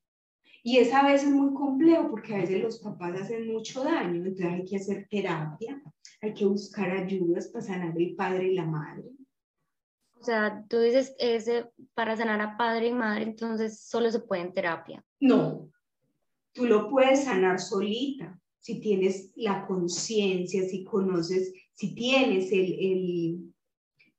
[0.63, 4.47] Y es a veces muy complejo porque a veces los papás hacen mucho daño, entonces
[4.47, 5.83] hay que hacer terapia,
[6.21, 9.11] hay que buscar ayudas para sanar el padre y la madre.
[10.21, 14.43] O sea, tú dices, ese, para sanar a padre y madre, entonces solo se puede
[14.43, 15.05] en terapia.
[15.19, 15.71] No,
[16.53, 23.50] tú lo puedes sanar solita, si tienes la conciencia, si conoces, si tienes el, el,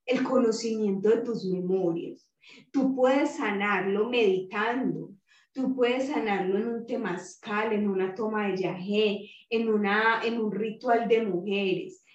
[0.05, 2.29] el conocimiento de tus memorias.
[2.71, 5.11] Tú puedes sanarlo meditando,
[5.53, 10.49] Tú puedes sanarlo en un temazcal, en una toma de yagé, en, una, en un
[10.49, 12.05] ritual de mujeres.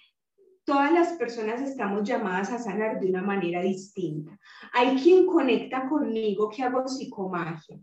[0.63, 4.37] Todas las personas estamos llamadas a sanar de una manera distinta.
[4.73, 7.79] Hay quien conecta conmigo que hago psicomagia.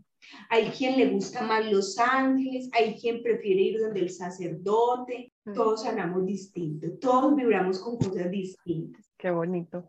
[0.49, 5.31] Hay quien le gusta más los ángeles, hay quien prefiere ir donde el sacerdote.
[5.53, 9.11] Todos sanamos distinto, todos vibramos con cosas distintas.
[9.17, 9.87] Qué bonito.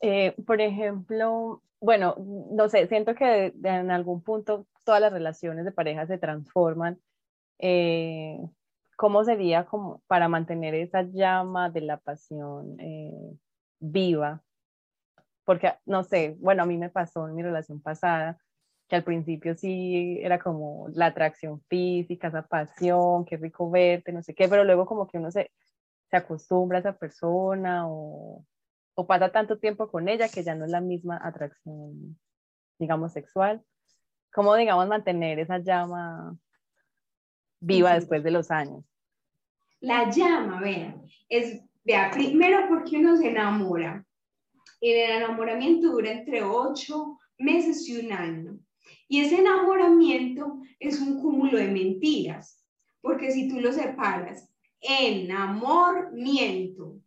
[0.00, 2.16] Eh, por ejemplo, bueno,
[2.50, 6.98] no sé, siento que en algún punto todas las relaciones de pareja se transforman.
[7.58, 8.38] Eh,
[8.96, 13.36] ¿Cómo sería como para mantener esa llama de la pasión eh,
[13.80, 14.42] viva?
[15.44, 18.38] Porque, no sé, bueno, a mí me pasó en mi relación pasada,
[18.88, 24.22] que al principio sí era como la atracción física, esa pasión, qué rico verte, no
[24.22, 25.50] sé qué, pero luego como que uno se,
[26.10, 28.44] se acostumbra a esa persona o,
[28.94, 32.18] o pasa tanto tiempo con ella que ya no es la misma atracción,
[32.78, 33.62] digamos, sexual.
[34.32, 36.36] ¿Cómo, digamos, mantener esa llama
[37.60, 38.84] viva después de los años?
[39.80, 44.04] La llama, vean, es, vea, primero porque uno se enamora.
[44.80, 48.58] El enamoramiento dura entre ocho meses y un año.
[49.08, 52.62] Y ese enamoramiento es un cúmulo de mentiras,
[53.00, 57.00] porque si tú lo separas, enamoramiento,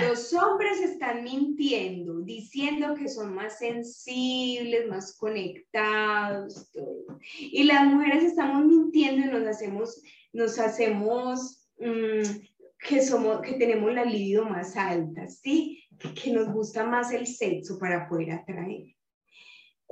[0.00, 6.70] los hombres están mintiendo, diciendo que son más sensibles, más conectados,
[7.38, 12.22] y las mujeres estamos mintiendo y nos hacemos, nos hacemos mm,
[12.88, 15.84] que somos, que tenemos la libido más alta, ¿sí?
[15.98, 18.94] Que nos gusta más el sexo para poder atraer.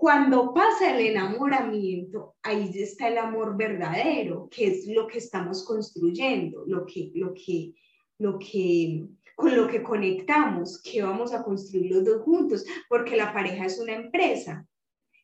[0.00, 6.64] Cuando pasa el enamoramiento, ahí está el amor verdadero, que es lo que estamos construyendo,
[6.66, 7.74] lo que, lo que,
[8.16, 9.04] lo que,
[9.36, 13.78] con lo que conectamos, que vamos a construir los dos juntos, porque la pareja es
[13.78, 14.66] una empresa.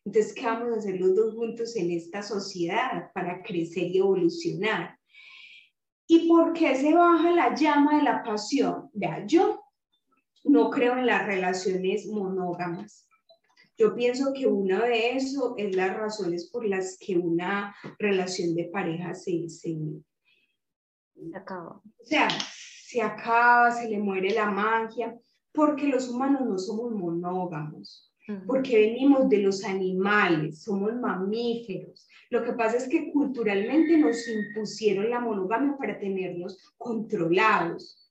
[0.05, 4.99] Entonces, ¿qué vamos a hacer los dos juntos en esta sociedad para crecer y evolucionar?
[6.07, 8.91] ¿Y por qué se baja la llama de la pasión?
[8.93, 9.59] Vea, yo
[10.45, 13.07] no creo en las relaciones monógamas
[13.79, 18.65] yo pienso que una de eso es las razones por las que una relación de
[18.65, 19.77] pareja se, se,
[21.35, 21.83] acaba.
[21.99, 25.19] O sea, se acaba, se le muere la magia,
[25.53, 28.13] porque los humanos no somos monógamos,
[28.47, 32.09] porque venimos de los animales, somos mamíferos.
[32.31, 38.11] Lo que pasa es que culturalmente nos impusieron la monogamia para tenernos controlados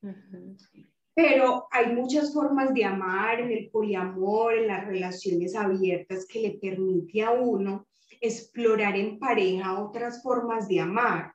[1.16, 6.52] pero hay muchas formas de amar en el poliamor, en las relaciones abiertas que le
[6.52, 7.88] permite a uno
[8.20, 11.34] explorar en pareja otras formas de amar.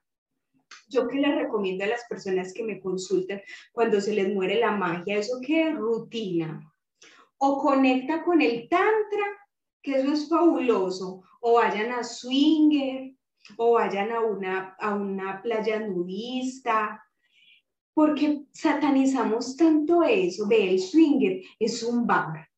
[0.86, 3.40] Yo que les recomiendo a las personas que me consultan
[3.72, 6.60] cuando se les muere la magia, eso que rutina,
[7.38, 9.24] o conecta con el tantra,
[9.82, 13.14] que eso es fabuloso, o vayan a swinger,
[13.56, 17.02] o vayan a una, a una playa nudista,
[17.94, 20.46] porque satanizamos tanto eso.
[20.46, 22.48] Ve, el swinger es un bar,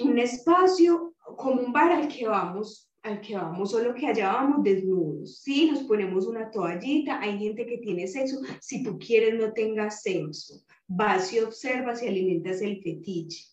[0.00, 4.62] un espacio como un bar al que vamos al que vamos, solo que allá vamos
[4.62, 5.70] desnudos, ¿sí?
[5.70, 10.62] Nos ponemos una toallita, hay gente que tiene sexo, si tú quieres no tengas sexo,
[10.86, 13.46] vas y observas y alimentas el fetiche,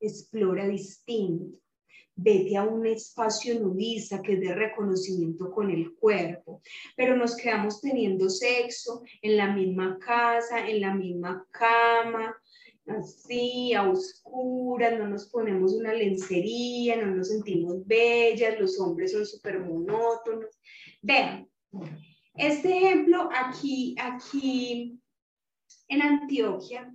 [0.00, 1.58] explora distinto
[2.20, 6.60] vete a un espacio nudista que de reconocimiento con el cuerpo,
[6.96, 12.36] pero nos quedamos teniendo sexo en la misma casa, en la misma cama,
[12.88, 19.24] así, a oscuras, no nos ponemos una lencería, no nos sentimos bellas, los hombres son
[19.24, 20.58] súper monótonos.
[21.00, 21.48] Vean,
[22.34, 24.98] este ejemplo aquí, aquí
[25.86, 26.92] en Antioquia,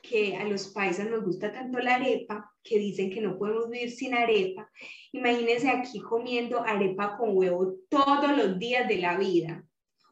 [0.00, 3.90] que a los paisas nos gusta tanto la arepa, que dicen que no podemos vivir
[3.90, 4.70] sin arepa.
[5.12, 9.64] Imagínense aquí comiendo arepa con huevo todos los días de la vida.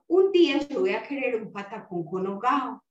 [0.08, 2.82] Un día yo voy a querer un patacón con hogao.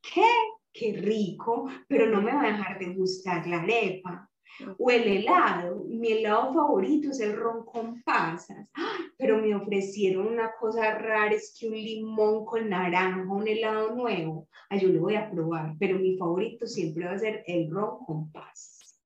[0.00, 0.30] ¿Qué?
[0.72, 4.30] Qué rico, pero no me va a dejar de gustar la arepa
[4.78, 5.84] o el helado.
[5.88, 8.68] Mi helado favorito es el ron con pasas,
[9.16, 14.48] pero me ofrecieron una cosa rara, es que un limón con naranja, un helado nuevo.
[14.70, 18.04] Ah, yo lo voy a probar, pero mi favorito siempre va a ser el ron
[18.04, 19.00] con pasas.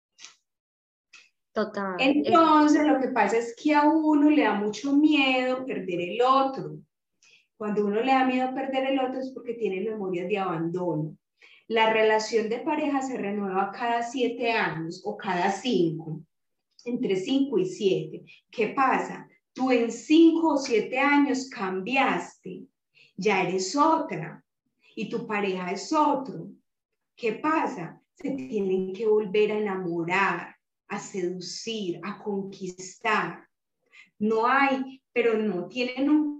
[1.53, 1.97] Total.
[1.99, 6.77] Entonces, lo que pasa es que a uno le da mucho miedo perder el otro.
[7.57, 11.17] Cuando uno le da miedo perder el otro es porque tiene memorias de abandono.
[11.69, 16.23] La relación de pareja se renueva cada siete años o cada cinco,
[16.85, 18.25] entre cinco y siete.
[18.51, 19.29] ¿Qué pasa?
[19.53, 22.67] Tú en cinco o siete años cambiaste,
[23.17, 24.45] ya eres otra
[24.95, 26.49] y tu pareja es otro.
[27.17, 28.01] ¿Qué pasa?
[28.15, 30.55] Se tienen que volver a enamorar,
[30.89, 33.45] a seducir, a conquistar.
[34.19, 36.36] no hay, pero no tienen un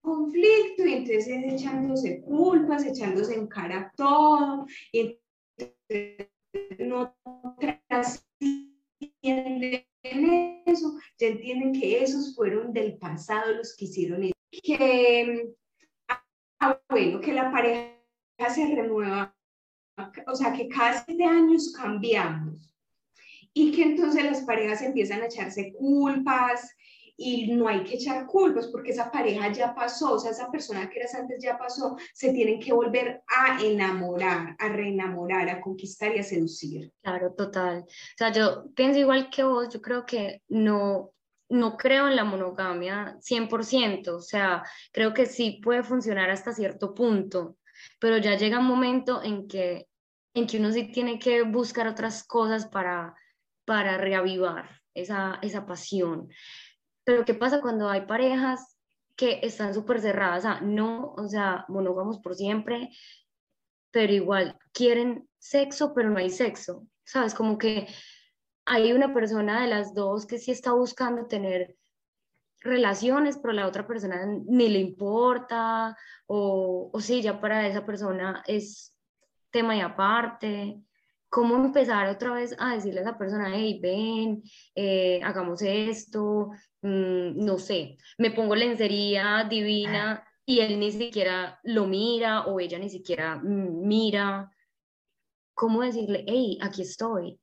[0.00, 5.18] conflicto y entonces es echándose culpas, echándose en cara todo, y
[6.78, 7.16] no
[7.58, 8.26] trascienden
[10.64, 14.34] eso, ya entienden que esos fueron del pasado los que hicieron eso.
[14.62, 15.50] Que,
[16.08, 17.94] ah, bueno, que la pareja
[18.52, 19.36] se renueva,
[20.26, 22.74] o sea, que cada siete años cambiamos
[23.52, 26.70] y que entonces las parejas empiezan a echarse culpas
[27.22, 30.88] y no hay que echar culpas porque esa pareja ya pasó, o sea, esa persona
[30.88, 36.16] que eras antes ya pasó, se tienen que volver a enamorar, a reenamorar, a conquistar
[36.16, 36.90] y a seducir.
[37.02, 37.80] Claro, total.
[37.80, 41.10] O sea, yo pienso igual que vos, yo creo que no,
[41.50, 46.94] no creo en la monogamia 100%, o sea, creo que sí puede funcionar hasta cierto
[46.94, 47.58] punto,
[47.98, 49.88] pero ya llega un momento en que,
[50.32, 53.14] en que uno sí tiene que buscar otras cosas para,
[53.66, 56.30] para reavivar esa, esa pasión.
[57.10, 58.78] Pero ¿qué pasa cuando hay parejas
[59.16, 60.44] que están súper cerradas?
[60.44, 62.88] O no, o sea, monógamos por siempre,
[63.90, 66.86] pero igual quieren sexo, pero no hay sexo.
[67.02, 67.34] ¿Sabes?
[67.34, 67.88] Como que
[68.64, 71.74] hay una persona de las dos que sí está buscando tener
[72.60, 75.96] relaciones, pero la otra persona ni le importa,
[76.28, 78.94] o, o sí, ya para esa persona es
[79.50, 80.80] tema y aparte
[81.30, 84.42] cómo empezar otra vez a decirle a esa persona, hey, ven,
[84.74, 86.50] eh, hagamos esto,
[86.82, 92.78] mm, no sé, me pongo lencería divina y él ni siquiera lo mira o ella
[92.78, 94.50] ni siquiera mira.
[95.54, 97.38] ¿Cómo decirle, hey, aquí estoy,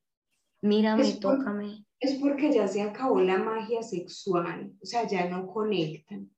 [0.61, 1.85] mírame, tócame?
[1.99, 6.31] Es porque ya se acabó la magia sexual, o sea, ya no conectan.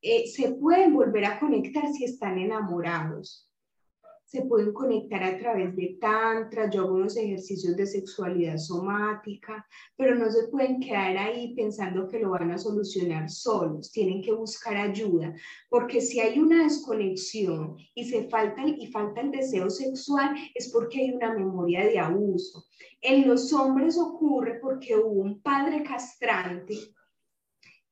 [0.00, 3.48] Eh, se pueden volver a conectar si están enamorados,
[4.32, 10.14] se pueden conectar a través de tantra, yo hago unos ejercicios de sexualidad somática, pero
[10.14, 14.74] no se pueden quedar ahí pensando que lo van a solucionar solos, tienen que buscar
[14.78, 15.34] ayuda,
[15.68, 21.02] porque si hay una desconexión y se falta y falta el deseo sexual es porque
[21.02, 22.64] hay una memoria de abuso.
[23.02, 26.74] En los hombres ocurre porque hubo un padre castrante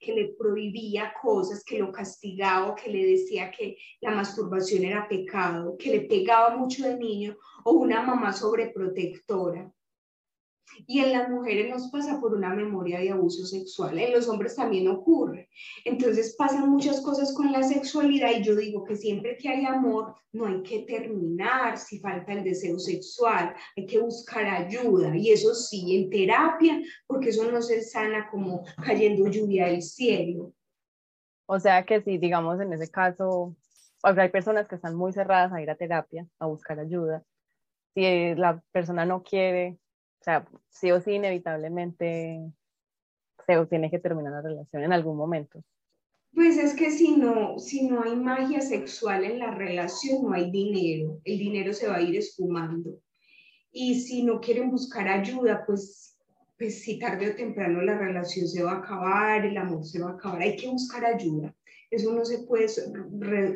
[0.01, 5.77] que le prohibía cosas, que lo castigaba, que le decía que la masturbación era pecado,
[5.77, 9.71] que le pegaba mucho de niño, o una mamá sobreprotectora.
[10.87, 14.57] Y en las mujeres nos pasa por una memoria de abuso sexual, en los hombres
[14.57, 15.49] también ocurre.
[15.85, 20.15] Entonces pasan muchas cosas con la sexualidad y yo digo que siempre que hay amor
[20.33, 25.55] no hay que terminar si falta el deseo sexual, hay que buscar ayuda y eso
[25.55, 30.53] sí, en terapia, porque eso no se sana como cayendo lluvia del cielo.
[31.47, 33.57] O sea que si, digamos, en ese caso,
[34.03, 37.25] hay personas que están muy cerradas a ir a terapia, a buscar ayuda.
[37.95, 39.77] Si la persona no quiere
[40.21, 42.53] o sea, sí o sí, inevitablemente
[43.47, 45.65] se tiene que terminar la relación en algún momento.
[46.35, 50.51] Pues es que si no, si no hay magia sexual en la relación, no hay
[50.51, 51.21] dinero.
[51.25, 53.01] El dinero se va a ir esfumando.
[53.73, 56.19] Y si no quieren buscar ayuda, pues,
[56.59, 60.11] pues si tarde o temprano la relación se va a acabar, el amor se va
[60.11, 60.43] a acabar.
[60.43, 61.55] Hay que buscar ayuda.
[61.91, 62.67] Eso no se puede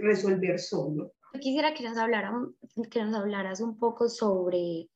[0.00, 1.12] resolver solo.
[1.34, 2.54] Yo quisiera que nos, hablaran,
[2.90, 4.88] que nos hablaras un poco sobre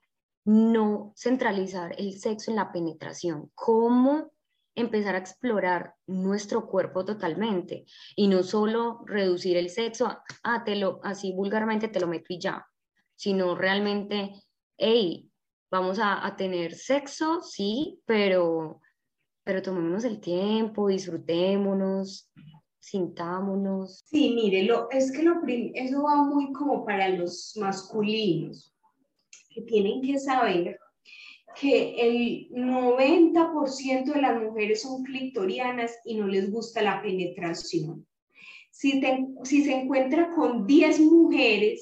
[0.49, 4.33] no centralizar el sexo en la penetración, cómo
[4.75, 7.85] empezar a explorar nuestro cuerpo totalmente
[8.17, 12.33] y no solo reducir el sexo a, ah, te lo, así vulgarmente te lo meto
[12.33, 12.67] y ya,
[13.15, 14.33] sino realmente,
[14.79, 15.31] hey,
[15.71, 18.81] vamos a, tener sexo, sí, pero,
[19.45, 22.33] pero tomémonos el tiempo, disfrutémonos,
[22.79, 24.01] sintámonos.
[24.07, 25.43] Sí, mire, es que lo
[25.75, 28.73] eso va muy como para los masculinos
[29.63, 30.79] tienen que saber
[31.61, 38.07] que el 90% de las mujeres son clitorianas y no les gusta la penetración.
[38.71, 39.01] Si,
[39.45, 41.81] si se encuentra con 10 mujeres,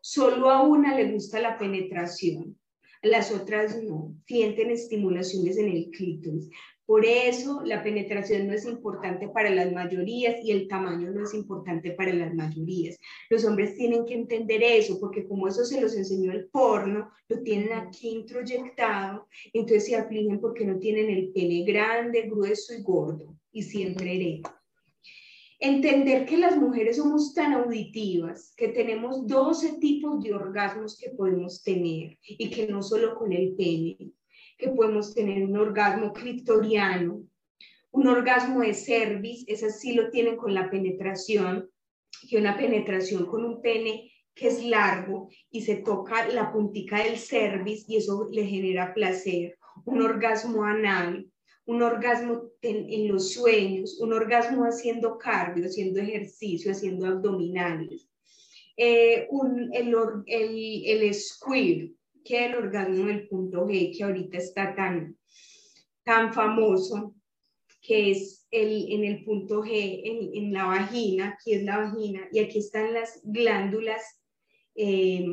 [0.00, 2.58] solo a una le gusta la penetración,
[3.04, 6.48] las otras no, sienten estimulaciones en el clítoris.
[6.86, 11.32] Por eso la penetración no es importante para las mayorías y el tamaño no es
[11.32, 12.98] importante para las mayorías.
[13.30, 17.42] Los hombres tienen que entender eso porque como eso se los enseñó el porno, lo
[17.42, 23.34] tienen aquí introyectado, entonces se afligen porque no tienen el pene grande, grueso y gordo
[23.50, 24.50] y siempre erecto.
[25.66, 31.62] Entender que las mujeres somos tan auditivas, que tenemos 12 tipos de orgasmos que podemos
[31.62, 34.12] tener y que no solo con el pene
[34.58, 37.24] que podemos tener un orgasmo clitoriano,
[37.92, 41.70] un orgasmo de cervix, ese sí lo tienen con la penetración,
[42.28, 47.16] que una penetración con un pene que es largo y se toca la puntica del
[47.16, 49.56] cervix y eso le genera placer,
[49.86, 51.26] un orgasmo anal,
[51.66, 58.08] un orgasmo en, los sueños, un orgasmo haciendo cardio, haciendo ejercicio, haciendo abdominales.
[58.76, 59.28] Eh,
[59.72, 61.92] el, el, el squirt,
[62.24, 65.16] que es el orgasmo del punto G, que ahorita está tan,
[66.02, 67.14] tan famoso,
[67.80, 72.28] que es el, en el punto G, en, en, la vagina, aquí es la vagina,
[72.32, 74.02] y aquí están las glándulas
[74.74, 75.24] eh,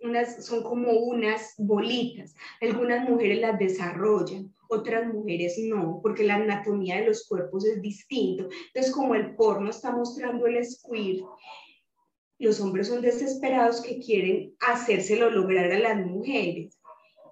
[0.00, 2.34] unas, son como unas bolitas.
[2.60, 8.48] Algunas mujeres las desarrollan, otras mujeres no, porque la anatomía de los cuerpos es distinto.
[8.66, 11.24] Entonces, como el porno está mostrando el squirt,
[12.38, 16.78] los hombres son desesperados que quieren hacérselo lograr a las mujeres.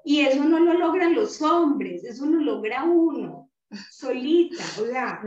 [0.04, 3.50] Y eso no lo logran los hombres, eso lo logra uno
[3.90, 5.22] solita, o sea,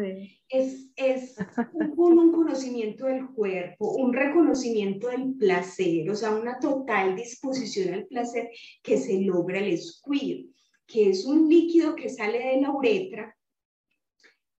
[0.49, 1.35] es, es
[1.73, 8.05] un, un, conocimiento del cuerpo, un reconocimiento del placer, o sea, una total disposición al
[8.07, 8.49] placer
[8.81, 10.49] que se logra el squirt,
[10.87, 13.35] que es un líquido que sale de la uretra,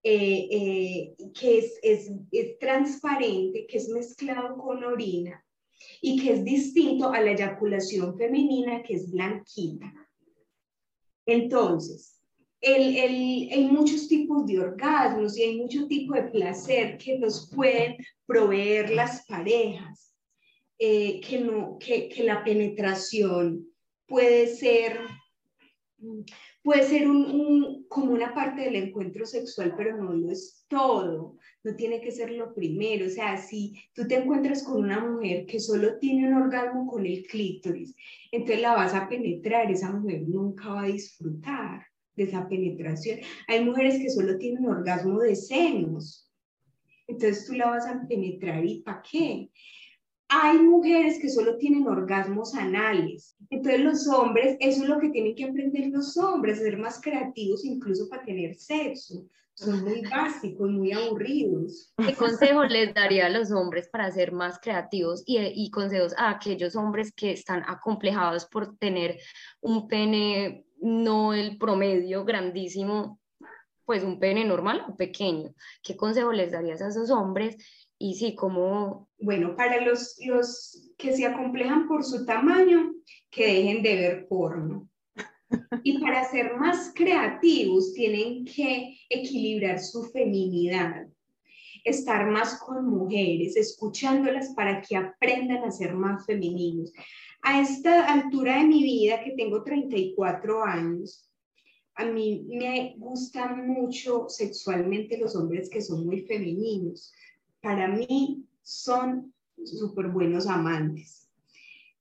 [0.02, 5.42] eh, eh, que es, es, es transparente, que es mezclado con orina
[6.00, 9.92] y que es distinto a la eyaculación femenina, que es blanquita.
[11.26, 12.20] Entonces,
[12.60, 17.50] el, el, hay muchos tipos de orgasmos y hay mucho tipo de placer que nos
[17.54, 17.96] pueden
[18.26, 20.14] proveer las parejas,
[20.78, 23.66] eh, que, no, que, que, la penetración
[24.06, 24.98] puede ser,
[26.62, 31.76] puede ser un, como una parte del encuentro sexual, pero no lo es todo, no
[31.76, 33.06] tiene que ser lo primero.
[33.06, 37.06] O sea, si tú te encuentras con una mujer que solo tiene un orgasmo con
[37.06, 37.94] el clítoris,
[38.32, 41.86] entonces la vas a penetrar, esa mujer nunca va a disfrutar
[42.16, 43.20] de esa penetración.
[43.48, 46.30] Hay mujeres que solo tienen orgasmo de senos.
[47.06, 49.50] Entonces tú la vas a penetrar y ¿para qué?
[50.36, 53.36] Hay mujeres que solo tienen orgasmos anales.
[53.50, 57.64] Entonces los hombres, eso es lo que tienen que aprender los hombres, ser más creativos
[57.64, 59.26] incluso para tener sexo.
[59.54, 61.94] Son muy básicos, muy aburridos.
[62.04, 66.30] ¿Qué consejo les daría a los hombres para ser más creativos y, y consejos a
[66.30, 69.18] aquellos hombres que están acomplejados por tener
[69.60, 73.20] un pene no el promedio grandísimo,
[73.84, 75.54] pues un pene normal o pequeño.
[75.82, 77.56] ¿Qué consejo les darías a esos hombres?
[77.98, 79.08] Y sí, como...
[79.18, 82.94] Bueno, para los, los que se acomplejan por su tamaño,
[83.30, 84.88] que dejen de ver porno.
[85.84, 91.06] Y para ser más creativos, tienen que equilibrar su feminidad,
[91.84, 96.92] estar más con mujeres, escuchándolas para que aprendan a ser más femeninos
[97.44, 101.30] a esta altura de mi vida, que tengo 34 años,
[101.94, 107.12] a mí me gustan mucho sexualmente los hombres que son muy femeninos.
[107.64, 109.32] Para mí son
[109.64, 111.30] súper buenos amantes,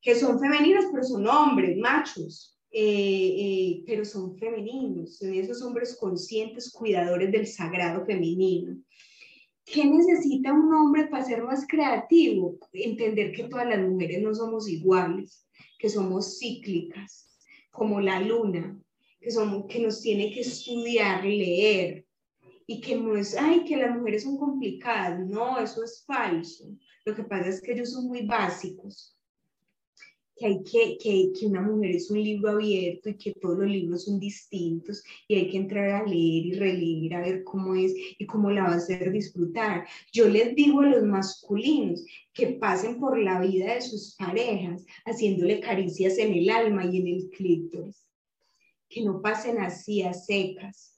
[0.02, 5.96] que son femeninos, pero son hombres, machos, eh, eh, pero son femeninos, son esos hombres
[5.98, 8.78] conscientes, cuidadores del sagrado femenino.
[9.64, 12.58] ¿Qué necesita un hombre para ser más creativo?
[12.74, 15.48] Entender que todas las mujeres no somos iguales,
[15.80, 17.34] que somos cíclicas,
[17.72, 18.78] como la luna,
[19.22, 22.03] que, somos, que nos tiene que estudiar, leer,
[22.68, 25.28] y que no es, ay, que las mujeres son complicadas.
[25.28, 26.66] No, eso es falso.
[27.06, 29.18] Lo que pasa es que ellos son muy básicos
[30.36, 33.68] que hay que, que, que, una mujer es un libro abierto y que todos los
[33.68, 37.94] libros son distintos y hay que entrar a leer y releer a ver cómo es
[38.18, 39.86] y cómo la va a hacer disfrutar.
[40.12, 42.04] Yo les digo a los masculinos
[42.34, 47.08] que pasen por la vida de sus parejas haciéndole caricias en el alma y en
[47.08, 48.08] el clítoris,
[48.90, 50.93] que no pasen así a secas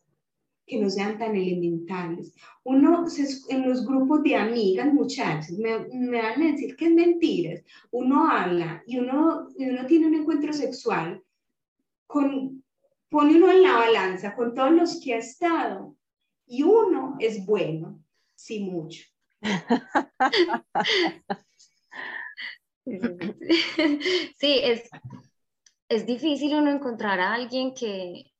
[0.65, 2.33] que no sean tan elementales.
[2.63, 3.05] Uno,
[3.49, 7.63] en los grupos de amigas, muchachos, me, me, van a decir que es mentiras.
[7.91, 11.21] Uno habla y uno, y uno tiene un encuentro sexual,
[12.07, 12.63] con,
[13.09, 15.95] pone uno en la balanza con todos los que ha estado
[16.47, 17.99] y uno es bueno,
[18.35, 19.03] sí mucho.
[22.85, 24.87] Sí, es,
[25.89, 28.31] es difícil uno encontrar a alguien que,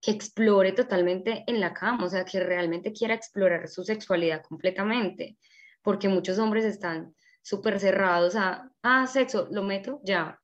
[0.00, 5.36] que explore totalmente en la cama, o sea, que realmente quiera explorar su sexualidad completamente,
[5.82, 10.40] porque muchos hombres están súper cerrados a, ah, sexo, lo meto, ya,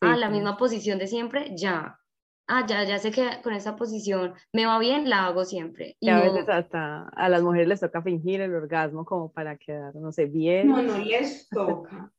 [0.00, 1.98] a ah, la misma posición de siempre, ya,
[2.46, 5.96] ah, ya, ya sé que con esa posición me va bien, la hago siempre.
[6.00, 9.94] Y, a veces hasta a las mujeres les toca fingir el orgasmo como para quedar,
[9.94, 10.68] no sé, bien.
[10.68, 12.12] No, no les toca.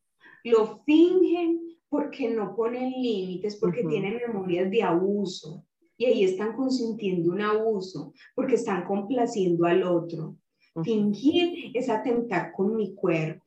[0.44, 5.66] Lo fingen porque no ponen límites, porque tienen memorias de abuso
[5.98, 10.38] y ahí están consintiendo un abuso porque están complaciendo al otro.
[10.84, 13.44] Fingir es atentar con mi cuerpo.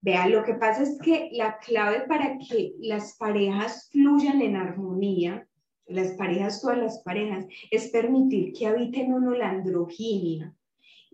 [0.00, 5.46] Vean, lo que pasa es que la clave para que las parejas fluyan en armonía,
[5.86, 10.54] las parejas, todas las parejas, es permitir que habiten uno la androginia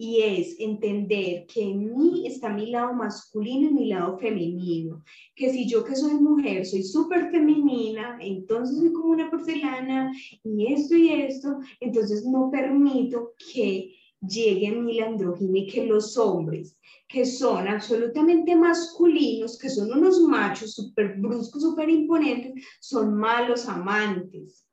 [0.00, 5.02] y es entender que en mí está mi lado masculino y mi lado femenino,
[5.34, 10.12] que si yo que soy mujer soy súper femenina, entonces soy como una porcelana
[10.44, 15.84] y esto y esto, entonces no permito que llegue en mí la androginia y que
[15.84, 16.78] los hombres
[17.08, 24.64] que son absolutamente masculinos, que son unos machos súper bruscos, súper imponentes, son malos amantes.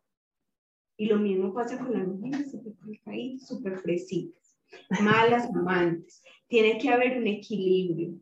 [0.98, 2.74] Y lo mismo pasa con las mujeres súper
[3.40, 4.45] súper fresitas
[5.02, 6.24] malas amantes.
[6.48, 8.20] Tiene que haber un equilibrio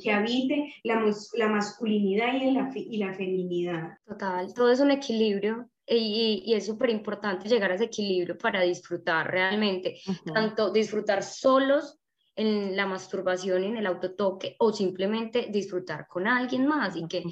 [0.00, 3.98] que habite la, la masculinidad y la, y la feminidad.
[4.06, 8.62] Total, todo es un equilibrio y, y, es súper importante llegar a ese equilibrio para
[8.62, 10.00] disfrutar realmente,
[10.32, 11.98] tanto disfrutar solos
[12.34, 17.24] en la masturbación, en el autotoque o simplemente disfrutar con alguien más y que,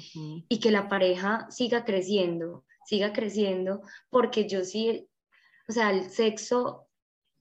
[0.47, 5.07] y que la pareja siga creciendo, siga creciendo, porque yo sí,
[5.67, 6.87] o sea, el sexo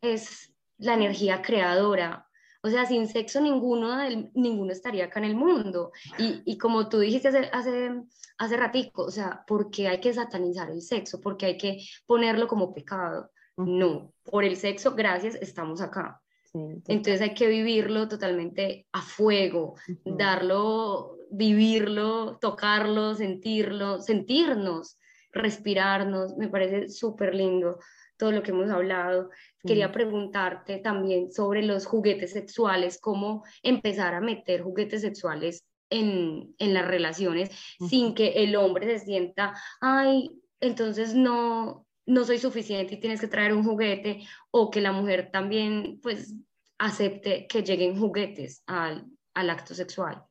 [0.00, 0.49] es
[0.80, 2.26] la energía creadora.
[2.62, 3.96] O sea, sin sexo ninguno,
[4.34, 5.92] ninguno estaría acá en el mundo.
[6.18, 7.90] Y, y como tú dijiste hace, hace,
[8.36, 11.20] hace ratico, o sea, ¿por qué hay que satanizar el sexo?
[11.20, 13.30] ¿Por qué hay que ponerlo como pecado?
[13.56, 16.20] No, por el sexo, gracias, estamos acá.
[16.52, 24.98] Entonces hay que vivirlo totalmente a fuego, darlo, vivirlo, tocarlo, sentirlo, sentirnos,
[25.32, 26.36] respirarnos.
[26.36, 27.78] Me parece súper lindo
[28.16, 29.30] todo lo que hemos hablado.
[29.62, 36.74] Quería preguntarte también sobre los juguetes sexuales, cómo empezar a meter juguetes sexuales en, en
[36.74, 37.50] las relaciones
[37.88, 40.30] sin que el hombre se sienta, ay,
[40.60, 45.30] entonces no, no soy suficiente y tienes que traer un juguete, o que la mujer
[45.30, 46.34] también pues
[46.78, 50.22] acepte que lleguen juguetes al, al acto sexual.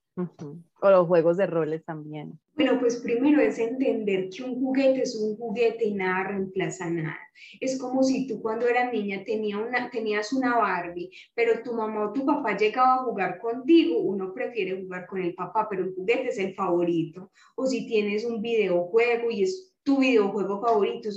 [0.81, 2.39] O los juegos de roles también.
[2.55, 7.17] Bueno, pues primero es entender que un juguete es un juguete y nada reemplaza nada.
[7.61, 12.09] Es como si tú cuando eras niña tenía una, tenías una Barbie, pero tu mamá
[12.09, 15.95] o tu papá llegaba a jugar contigo, uno prefiere jugar con el papá, pero el
[15.95, 17.31] juguete es el favorito.
[17.55, 21.09] O si tienes un videojuego y es tu videojuego favorito,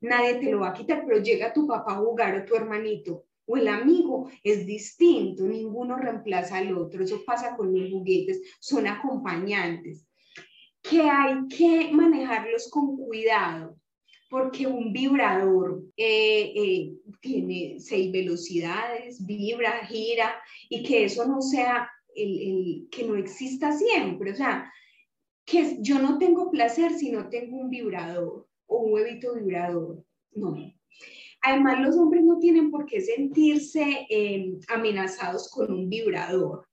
[0.00, 3.24] nadie te lo va a quitar, pero llega tu papá a jugar o tu hermanito,
[3.50, 7.02] o el amigo es distinto, ninguno reemplaza al otro.
[7.02, 10.06] Eso pasa con los juguetes, son acompañantes
[10.82, 13.76] que hay que manejarlos con cuidado,
[14.28, 21.90] porque un vibrador eh, eh, tiene seis velocidades, vibra, gira, y que eso no sea,
[22.14, 24.72] el, que no exista siempre, o sea,
[25.44, 30.56] que yo no tengo placer si no tengo un vibrador o un huevito vibrador, no.
[31.42, 36.66] Además, los hombres no tienen por qué sentirse eh, amenazados con un vibrador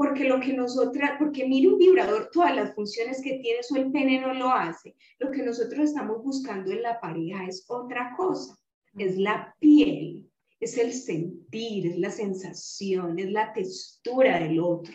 [0.00, 3.92] porque lo que nosotras, porque mire un vibrador, todas las funciones que tiene, su el
[3.92, 4.96] pene no lo hace.
[5.18, 8.56] Lo que nosotros estamos buscando en la pareja es otra cosa,
[8.96, 10.26] es la piel,
[10.58, 14.94] es el sentir, es la sensación, es la textura del otro.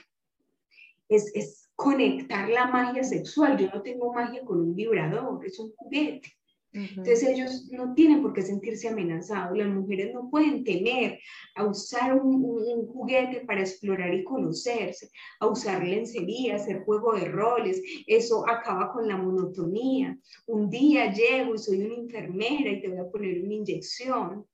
[1.07, 3.59] Es, es conectar la magia sexual.
[3.59, 6.33] Yo no tengo magia con un vibrador, es un juguete.
[6.75, 11.19] Entonces ellos no tienen por qué sentirse amenazados, las mujeres no pueden temer
[11.55, 12.43] a usar un,
[12.87, 15.09] juguete para explorar y conocerse,
[15.39, 20.17] a usar lencería, hacer juego de roles, eso acaba con la monotonía.
[20.47, 24.45] Un día llego y soy una enfermera y te voy a poner una inyección.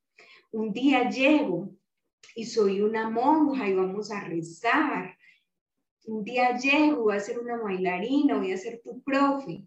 [0.51, 1.71] Un día llego
[2.35, 5.17] y soy una monja y vamos a rezar.
[6.05, 9.65] Un día llego, voy a ser una bailarina, voy a ser tu profe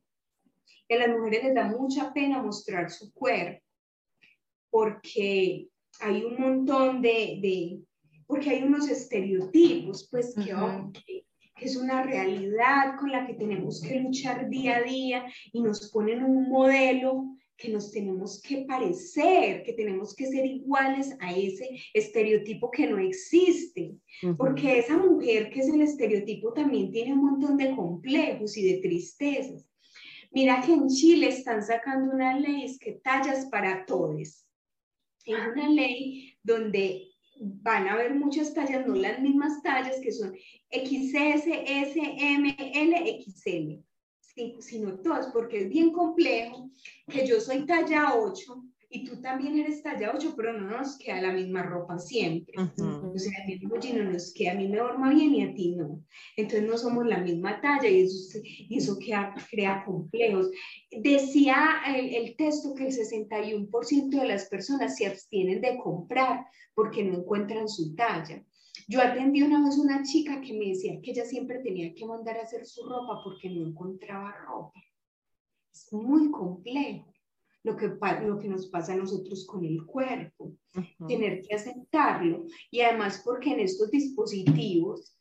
[0.88, 3.62] que a las mujeres les da mucha pena mostrar su cuerpo,
[4.70, 5.68] porque
[6.00, 7.80] hay un montón de, de
[8.26, 10.54] porque hay unos estereotipos, pues que,
[11.06, 11.24] que,
[11.64, 16.24] es una realidad con la que tenemos que luchar día a día y nos ponen
[16.24, 22.70] un modelo que nos tenemos que parecer, que tenemos que ser iguales a ese estereotipo
[22.70, 23.94] que no existe,
[24.36, 28.80] porque esa mujer que es el estereotipo también tiene un montón de complejos y de
[28.80, 29.64] tristezas.
[30.34, 34.44] Mira que en Chile están sacando una ley que tallas para todos.
[35.24, 40.34] Es una ley donde van a haber muchas tallas, no las mismas tallas que son
[40.70, 43.80] XS, S, M, L, XL,
[44.60, 46.70] sino todas, porque es bien complejo
[47.08, 51.22] que yo soy talla 8 y tú también eres talla 8, pero no nos queda
[51.22, 52.54] la misma ropa siempre.
[53.14, 55.76] O sea, a mí no nos queda, a mí me forma bien y a ti
[55.76, 56.02] no.
[56.36, 58.38] Entonces no somos la misma talla y eso,
[58.70, 60.50] eso crea, crea complejos.
[60.90, 66.44] Decía el, el texto que el 61% de las personas se abstienen de comprar
[66.74, 68.44] porque no encuentran su talla.
[68.88, 72.36] Yo atendí una vez una chica que me decía que ella siempre tenía que mandar
[72.38, 74.80] a hacer su ropa porque no encontraba ropa.
[75.72, 77.13] Es muy complejo.
[77.64, 77.90] Lo que,
[78.22, 80.52] lo que nos pasa a nosotros con el cuerpo,
[81.08, 82.44] tener que aceptarlo.
[82.70, 85.16] Y además porque en estos dispositivos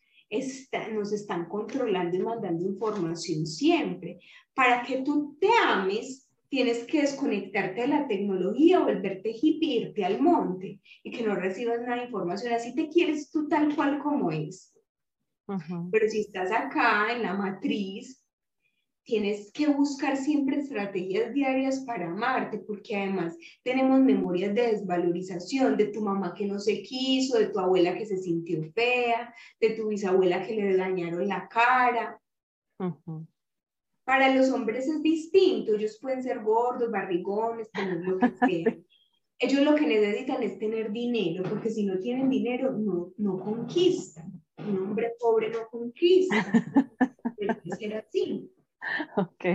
[0.94, 4.20] nos están controlando y mandando información siempre.
[4.54, 10.22] Para que tú te ames, tienes que desconectarte de la tecnología, volverte hippie, irte al
[10.22, 12.54] monte y que no recibas nada de información.
[12.54, 14.74] Así te quieres tú tal cual como es.
[15.92, 18.23] Pero si estás acá en la matriz,
[19.04, 25.88] tienes que buscar siempre estrategias diarias para amarte, porque además tenemos memorias de desvalorización de
[25.88, 29.90] tu mamá que no se quiso, de tu abuela que se sintió fea, de tu
[29.90, 32.20] bisabuela que le dañaron la cara.
[34.06, 38.78] Para los hombres es distinto, ellos pueden ser gordos, barrigones, tener lo que sea.
[39.40, 44.42] Ellos lo que necesitan es tener dinero, porque si no tienen dinero, no, no conquistan.
[44.58, 46.46] Un hombre pobre no conquista.
[47.36, 48.50] Que ser así.
[49.18, 49.46] Ok.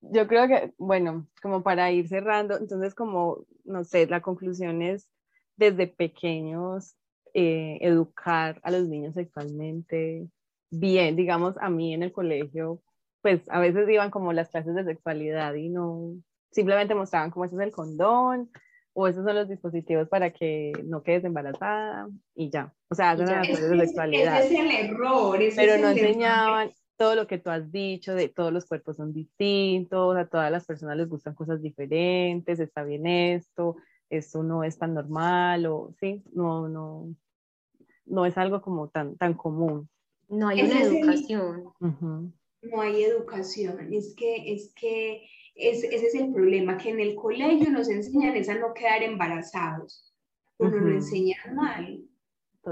[0.00, 5.08] Yo creo que, bueno, como para ir cerrando, entonces como, no sé, la conclusión es
[5.56, 6.94] desde pequeños
[7.34, 10.28] eh, educar a los niños sexualmente
[10.70, 12.82] bien, digamos, a mí en el colegio,
[13.22, 16.14] pues a veces iban como las clases de sexualidad y no,
[16.50, 18.50] simplemente mostraban cómo ese es el condón
[18.92, 22.72] o esos son los dispositivos para que no quedes embarazada y ya.
[22.88, 24.40] O sea, hacen las clases de sexualidad.
[24.44, 25.38] Ese es el error.
[25.54, 30.16] pero no enseñaban, todo lo que tú has dicho, de todos los cuerpos son distintos,
[30.16, 33.76] a todas las personas les gustan cosas diferentes, está bien esto,
[34.08, 37.14] esto no es tan normal, o sí, no, no,
[38.06, 39.88] no es algo como tan, tan común.
[40.28, 41.72] No hay una educación.
[42.62, 47.70] No hay educación, es que, es que ese es el problema, que en el colegio
[47.70, 50.12] nos enseñan es a no quedar embarazados,
[50.58, 52.04] pero nos enseñan mal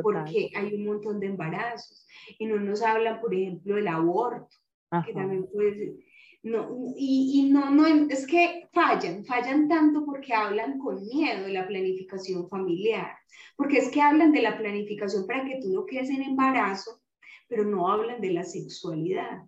[0.03, 2.07] porque hay un montón de embarazos
[2.38, 4.57] y no nos hablan, por ejemplo, del aborto,
[5.05, 5.97] que también puede
[6.45, 11.55] no, y, y, no, no, es que fallan, fallan tanto porque hablan con miedo de
[11.55, 13.12] la planificación familiar,
[13.57, 17.01] porque es que hablan de la planificación para que tú no quedes en embarazo,
[17.49, 19.42] pero no hablan de la sexualidad,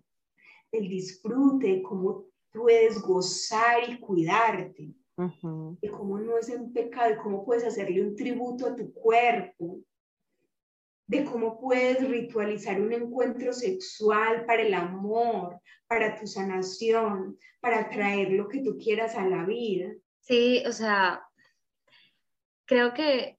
[0.71, 7.17] del disfrute, de cómo puedes gozar y cuidarte, de cómo no es un pecado, de
[7.17, 9.81] cómo puedes hacerle un tributo a tu cuerpo,
[11.07, 18.31] de cómo puedes ritualizar un encuentro sexual para el amor, para tu sanación, para traer
[18.31, 19.93] lo que tú quieras a la vida.
[20.19, 21.23] Sí, o sea,
[22.65, 23.37] creo que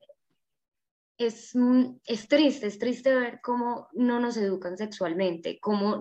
[1.19, 1.53] es,
[2.05, 6.01] es triste, es triste ver cómo no nos educan sexualmente, cómo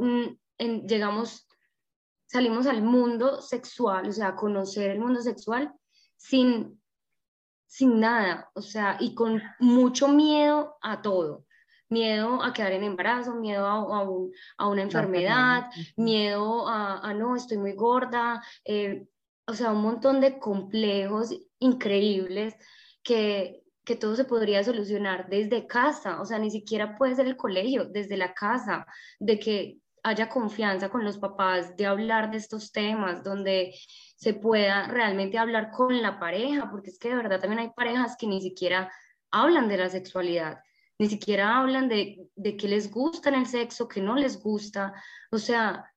[0.57, 1.49] llegamos,
[2.28, 5.74] salimos al mundo sexual, o sea, a conocer el mundo sexual
[6.15, 6.82] sin,
[7.65, 11.47] sin nada, o sea, y con mucho miedo a todo
[11.90, 18.44] miedo a quedar en embarazo, miedo a, una enfermedad, miedo a, no, estoy muy gorda,
[18.66, 19.08] eh,
[19.46, 22.56] o sea, un montón de complejos increíbles
[23.04, 27.38] que, que todo se podría solucionar desde casa, o sea, ni siquiera puede ser el
[27.38, 28.86] colegio, desde la casa,
[29.20, 33.74] de que haya confianza con los papás, de hablar de estos temas, donde
[34.16, 38.16] se pueda realmente hablar con la pareja, porque es que de verdad también hay parejas
[38.18, 38.92] que ni siquiera
[39.32, 40.60] hablan de la sexualidad
[41.00, 44.93] ni siquiera hablan de, de qué les gusta en el sexo, qué no les gusta.
[45.32, 45.91] O sea,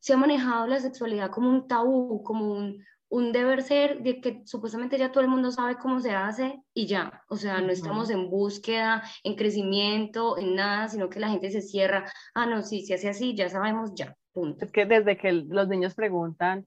[0.00, 4.42] se ha manejado la sexualidad como un tabú, como un, un deber ser de que
[4.44, 7.22] supuestamente ya todo el mundo sabe cómo se hace y ya.
[7.28, 11.62] O sea, no estamos en búsqueda, en crecimiento, en nada, sino que la gente se
[11.62, 12.10] cierra.
[12.34, 14.16] Ah, no, sí, se hace así, ya sabemos, ya.
[14.32, 14.64] Punto.
[14.64, 16.66] Es que desde que los niños preguntan,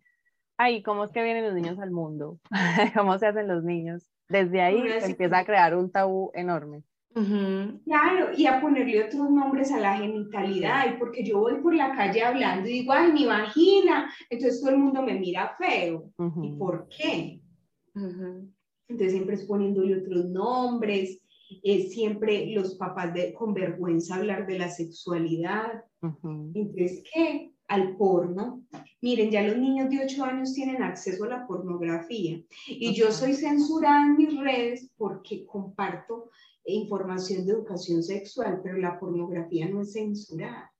[0.57, 2.39] ay, ¿cómo es que vienen los niños al mundo?
[2.95, 4.09] ¿Cómo se hacen los niños?
[4.27, 6.83] Desde ahí se empieza a crear un tabú enorme.
[7.13, 11.93] Claro, y a ponerle otros nombres a la genitalidad, y porque yo voy por la
[11.95, 16.11] calle hablando y digo, ay, mi vagina, entonces todo el mundo me mira feo.
[16.43, 17.41] ¿Y por qué?
[18.87, 21.21] Entonces siempre es poniéndole otros nombres,
[21.63, 25.83] es siempre los papás de, con vergüenza hablar de la sexualidad.
[26.01, 27.51] Entonces, ¿qué?
[27.69, 28.63] Al porno.
[29.01, 33.33] Miren, ya los niños de 8 años tienen acceso a la pornografía y yo soy
[33.33, 36.29] censurada en mis redes porque comparto
[36.65, 40.71] información de educación sexual, pero la pornografía no es censurada.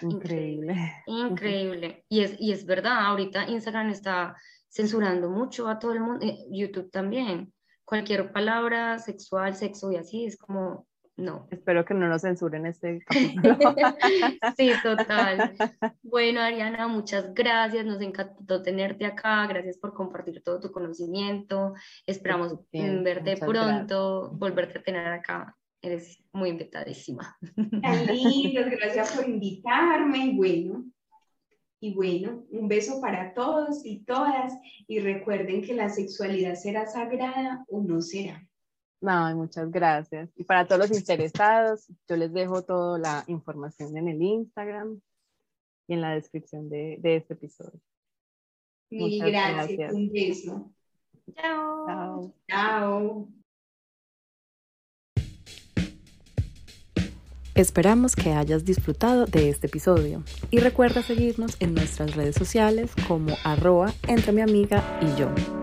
[0.00, 0.74] Increíble.
[1.06, 2.04] Increíble.
[2.08, 4.36] Y es, y es verdad, ahorita Instagram está
[4.68, 7.52] censurando mucho a todo el mundo, eh, YouTube también.
[7.84, 10.86] Cualquier palabra sexual, sexo y así es como
[11.16, 11.46] no.
[11.50, 13.56] Espero que no nos censuren este capítulo.
[14.56, 15.54] sí, total.
[16.02, 17.86] Bueno, Ariana, muchas gracias.
[17.86, 19.46] Nos encantó tenerte acá.
[19.46, 21.72] Gracias por compartir todo tu conocimiento.
[22.06, 25.56] Esperamos verte pronto, volverte a tener acá.
[25.80, 27.36] Eres muy invitadísima.
[27.80, 30.32] Tan lindo, gracias por invitarme.
[30.34, 30.84] Bueno,
[31.80, 34.52] Y bueno, un beso para todos y todas
[34.86, 38.46] y recuerden que la sexualidad será sagrada o no será.
[39.02, 40.30] No, muchas gracias.
[40.36, 45.00] Y para todos los interesados, yo les dejo toda la información en el Instagram
[45.88, 47.80] y en la descripción de, este episodio.
[48.90, 49.92] Mil gracias.
[49.92, 50.72] Un beso.
[51.34, 51.86] Chao.
[51.86, 52.34] Chao.
[52.48, 53.28] Chao.
[57.54, 63.34] Esperamos que hayas disfrutado de este episodio y recuerda seguirnos en nuestras redes sociales como
[63.44, 65.61] arroba entre mi amiga y yo.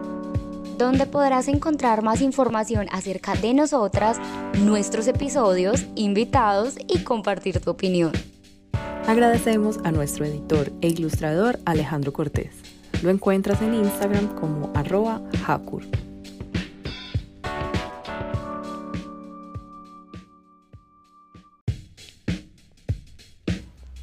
[0.80, 4.18] Donde podrás encontrar más información acerca de nosotras,
[4.60, 8.14] nuestros episodios, invitados y compartir tu opinión.
[9.06, 12.54] Agradecemos a nuestro editor e ilustrador Alejandro Cortés.
[13.04, 15.84] Lo encuentras en Instagram como arroba Hakur.